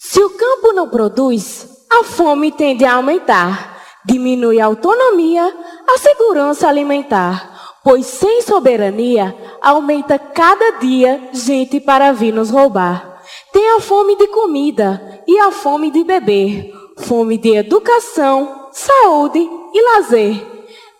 Se 0.00 0.20
o 0.20 0.30
campo 0.30 0.72
não 0.72 0.88
produz, 0.88 1.86
a 1.92 2.02
fome 2.02 2.50
tende 2.50 2.84
a 2.84 2.94
aumentar 2.94 3.78
diminui 4.08 4.58
a 4.58 4.66
autonomia, 4.66 5.54
a 5.88 5.96
segurança 5.96 6.68
alimentar, 6.68 7.78
pois 7.82 8.04
sem 8.04 8.42
soberania 8.42 9.34
aumenta 9.62 10.18
cada 10.18 10.72
dia 10.72 11.30
gente 11.32 11.80
para 11.80 12.12
vir 12.12 12.32
nos 12.32 12.50
roubar. 12.50 13.22
Tem 13.52 13.70
a 13.70 13.80
fome 13.80 14.14
de 14.16 14.26
comida 14.26 15.22
e 15.26 15.38
a 15.38 15.50
fome 15.50 15.90
de 15.90 16.04
beber, 16.04 16.74
fome 16.98 17.38
de 17.38 17.56
educação, 17.56 18.68
saúde 18.70 19.38
e 19.38 19.94
lazer. 19.94 20.44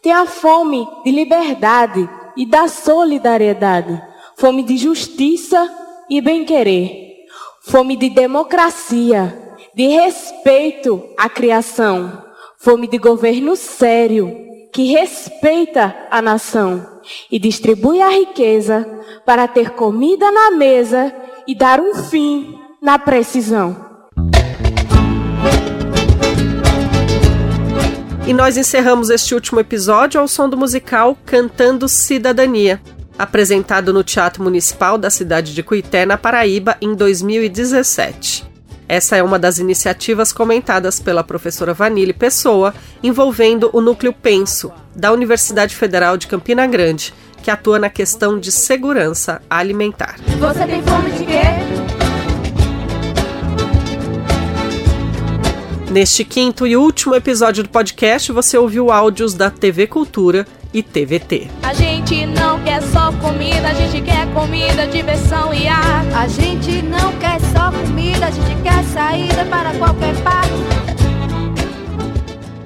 Tem 0.01 0.13
a 0.13 0.25
fome 0.25 0.89
de 1.05 1.11
liberdade 1.11 2.09
e 2.35 2.47
da 2.47 2.67
solidariedade, 2.67 4.03
fome 4.37 4.63
de 4.63 4.79
justiça 4.79 5.71
e 6.09 6.23
bem-querer, 6.23 7.27
fome 7.61 7.95
de 7.95 8.09
democracia, 8.09 9.57
de 9.75 9.87
respeito 9.89 11.05
à 11.19 11.29
criação, 11.29 12.25
fome 12.57 12.87
de 12.87 12.97
governo 12.97 13.55
sério 13.55 14.48
que 14.73 14.85
respeita 14.93 15.95
a 16.11 16.21
nação 16.21 17.01
e 17.31 17.39
distribui 17.39 18.01
a 18.01 18.09
riqueza 18.09 18.87
para 19.25 19.49
ter 19.49 19.71
comida 19.71 20.31
na 20.31 20.51
mesa 20.51 21.15
e 21.47 21.55
dar 21.55 21.81
um 21.81 21.95
fim 21.95 22.59
na 22.81 22.99
precisão. 22.99 23.89
E 28.27 28.33
nós 28.35 28.59
encerramos 28.59 29.09
este 29.09 29.35
último 29.35 29.59
episódio 29.59 30.21
ao 30.21 30.29
som 30.29 30.51
do 30.51 30.57
musical 30.57 31.17
Cantando 31.25 31.89
Cidadania, 31.89 32.79
apresentado 33.19 33.91
no 33.91 34.05
Teatro 34.05 34.43
Municipal 34.43 34.99
da 34.99 35.09
cidade 35.09 35.55
de 35.55 35.63
Cuité, 35.63 36.05
na 36.05 36.19
Paraíba, 36.19 36.77
em 36.83 36.95
2017. 36.95 38.48
Essa 38.89 39.17
é 39.17 39.23
uma 39.23 39.39
das 39.39 39.59
iniciativas 39.59 40.33
comentadas 40.33 40.99
pela 40.99 41.23
professora 41.23 41.75
Vanille 41.75 42.15
Pessoa, 42.15 42.73
envolvendo 43.03 43.69
o 43.75 43.83
Núcleo 43.83 44.15
Penso, 44.15 44.73
da 44.97 45.13
Universidade 45.13 45.77
Federal 45.77 46.17
de 46.17 46.27
Campina 46.27 46.67
Grande, 46.67 47.13
que 47.43 47.51
atua 47.51 47.79
na 47.79 47.91
questão 47.91 48.41
de 48.41 48.51
segurança 48.51 49.43
alimentar. 49.51 50.17
Você 50.41 50.67
tem 50.67 50.83
fome 50.83 51.11
de 51.11 51.27
quê? 51.27 51.43
Neste 55.91 56.25
quinto 56.25 56.67
e 56.67 56.75
último 56.75 57.15
episódio 57.15 57.63
do 57.63 57.69
podcast, 57.69 58.33
você 58.33 58.57
ouviu 58.57 58.91
áudios 58.91 59.35
da 59.35 59.51
TV 59.51 59.87
Cultura 59.87 60.47
e 60.73 60.83
TVT. 60.83 61.49
A 61.63 61.73
gente 61.73 62.27
não 62.27 62.63
quer 62.63 62.83
só 62.83 63.13
comida, 63.13 63.69
a 63.69 63.75
gente 63.75 64.01
quer 64.03 64.27
comida, 64.33 64.87
diversão 64.87 65.53
e 65.53 65.67
ar. 65.67 66.05
A 66.15 66.29
gente 66.29 66.83
não 66.83 67.13
quer 67.19 67.41
só 67.53 67.71
comida, 67.71 68.27
a 68.27 68.31
gente 68.31 68.63
quer 68.63 68.85
saída 68.85 69.45
para 69.47 69.73
qualquer 69.79 70.15
parte. 70.23 70.53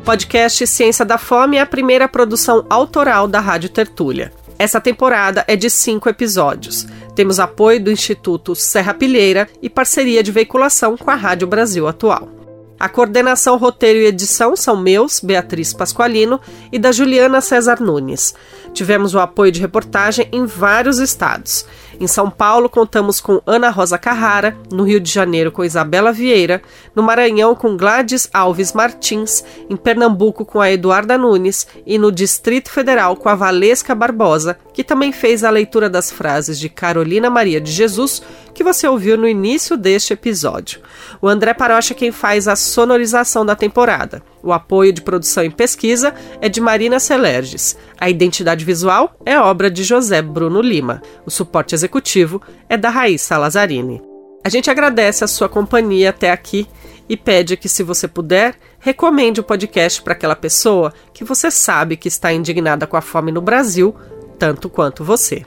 Podcast 0.05 0.67
Ciência 0.67 1.05
da 1.05 1.17
Fome 1.17 1.57
é 1.57 1.61
a 1.61 1.67
primeira 1.67 2.09
produção 2.09 2.67
autoral 2.69 3.29
da 3.29 3.39
Rádio 3.39 3.69
Tertúlia. 3.69 4.33
Essa 4.59 4.81
temporada 4.81 5.45
é 5.47 5.55
de 5.55 5.71
cinco 5.71 6.09
episódios. 6.09 6.87
Temos 7.15 7.39
apoio 7.39 7.83
do 7.83 7.91
Instituto 7.91 8.55
Serra 8.55 8.95
Pilheira 8.95 9.49
e 9.61 9.69
parceria 9.69 10.23
de 10.23 10.33
veiculação 10.33 10.97
com 10.97 11.11
a 11.11 11.15
Rádio 11.15 11.47
Brasil 11.47 11.87
Atual. 11.87 12.42
A 12.83 12.89
coordenação, 12.89 13.59
roteiro 13.59 14.01
e 14.01 14.07
edição 14.07 14.57
são 14.57 14.77
meus, 14.77 15.21
Beatriz 15.21 15.73
Pasqualino, 15.73 16.41
e 16.73 16.81
da 16.81 16.91
Juliana 16.91 17.41
César 17.41 17.81
Nunes. 17.81 18.35
Tivemos 18.75 19.15
o 19.15 19.21
apoio 19.21 19.53
de 19.53 19.61
reportagem 19.61 20.29
em 20.33 20.47
vários 20.47 20.99
estados. 20.99 21.65
Em 22.01 22.07
São 22.07 22.31
Paulo, 22.31 22.69
contamos 22.69 23.21
com 23.21 23.41
Ana 23.47 23.71
Rosa 23.71 23.99
Carrara, 23.99 24.57
no 24.73 24.85
Rio 24.85 25.01
de 25.01 25.11
Janeiro, 25.11 25.53
com 25.53 25.65
Isabela 25.65 26.13
Vieira, 26.13 26.63
no 26.95 27.03
Maranhão, 27.03 27.55
com 27.55 27.77
Gladys 27.77 28.29
Alves 28.33 28.73
Martins, 28.73 29.45
em 29.69 29.77
Pernambuco, 29.77 30.45
com 30.45 30.61
a 30.61 30.71
Eduarda 30.71 31.17
Nunes 31.17 31.67
e 31.87 31.99
no 31.99 32.11
Distrito 32.11 32.71
Federal, 32.71 33.17
com 33.17 33.29
a 33.29 33.35
Valesca 33.35 33.95
Barbosa, 33.95 34.59
que 34.73 34.85
também 34.85 35.13
fez 35.13 35.45
a 35.45 35.51
leitura 35.51 35.89
das 35.89 36.11
frases 36.11 36.59
de 36.59 36.69
Carolina 36.69 37.31
Maria 37.31 37.61
de 37.61 37.71
Jesus, 37.71 38.23
que 38.55 38.65
você 38.65 38.87
ouviu 38.87 39.17
no 39.17 39.29
início 39.29 39.77
deste 39.77 40.13
episódio. 40.13 40.81
O 41.21 41.29
André 41.29 41.55
Parocha 41.55 41.95
é 41.95 41.97
quem 41.97 42.11
faz 42.11 42.49
a 42.49 42.57
sonorização 42.57 43.45
da 43.45 43.55
temporada. 43.55 44.23
O 44.43 44.53
apoio 44.53 44.93
de 44.93 45.01
produção 45.01 45.45
e 45.45 45.51
pesquisa 45.51 46.15
é 46.41 46.49
de 46.49 46.61
Marina 46.61 46.99
Celerges. 46.99 47.77
A 48.01 48.11
identidade 48.11 48.65
visual 48.65 49.15
é 49.25 49.39
obra 49.39 49.71
de 49.71 49.85
José 49.85 50.21
Bruno 50.21 50.61
Lima. 50.61 51.01
O 51.25 51.31
suporte 51.31 51.75
executivo 51.75 52.43
é 52.69 52.77
da 52.77 52.91
Raíssa 52.91 53.39
Lazzarini. 53.39 54.03
A 54.45 54.49
gente 54.49 54.69
agradece 54.69 55.23
a 55.23 55.29
sua 55.29 55.49
companhia 55.49 56.11
até 56.11 56.33
aqui 56.33 56.67
e 57.09 57.17
pede 57.17 57.57
que, 57.57 57.69
se 57.69 57.83
você 57.83 58.09
puder, 58.09 58.57
recomende 58.81 59.41
o 59.41 59.45
podcast 59.45 60.03
para 60.03 60.15
aquela 60.15 60.35
pessoa 60.35 60.93
que 61.13 61.23
você 61.23 61.51
sabe 61.51 61.97
que 61.97 62.09
está 62.09 62.33
indignada 62.33 62.87
com 62.87 62.97
a 62.97 63.01
fome 63.01 63.31
no 63.31 63.41
Brasil, 63.41 63.95
tanto 64.39 64.69
quanto 64.69 65.05
você. 65.05 65.45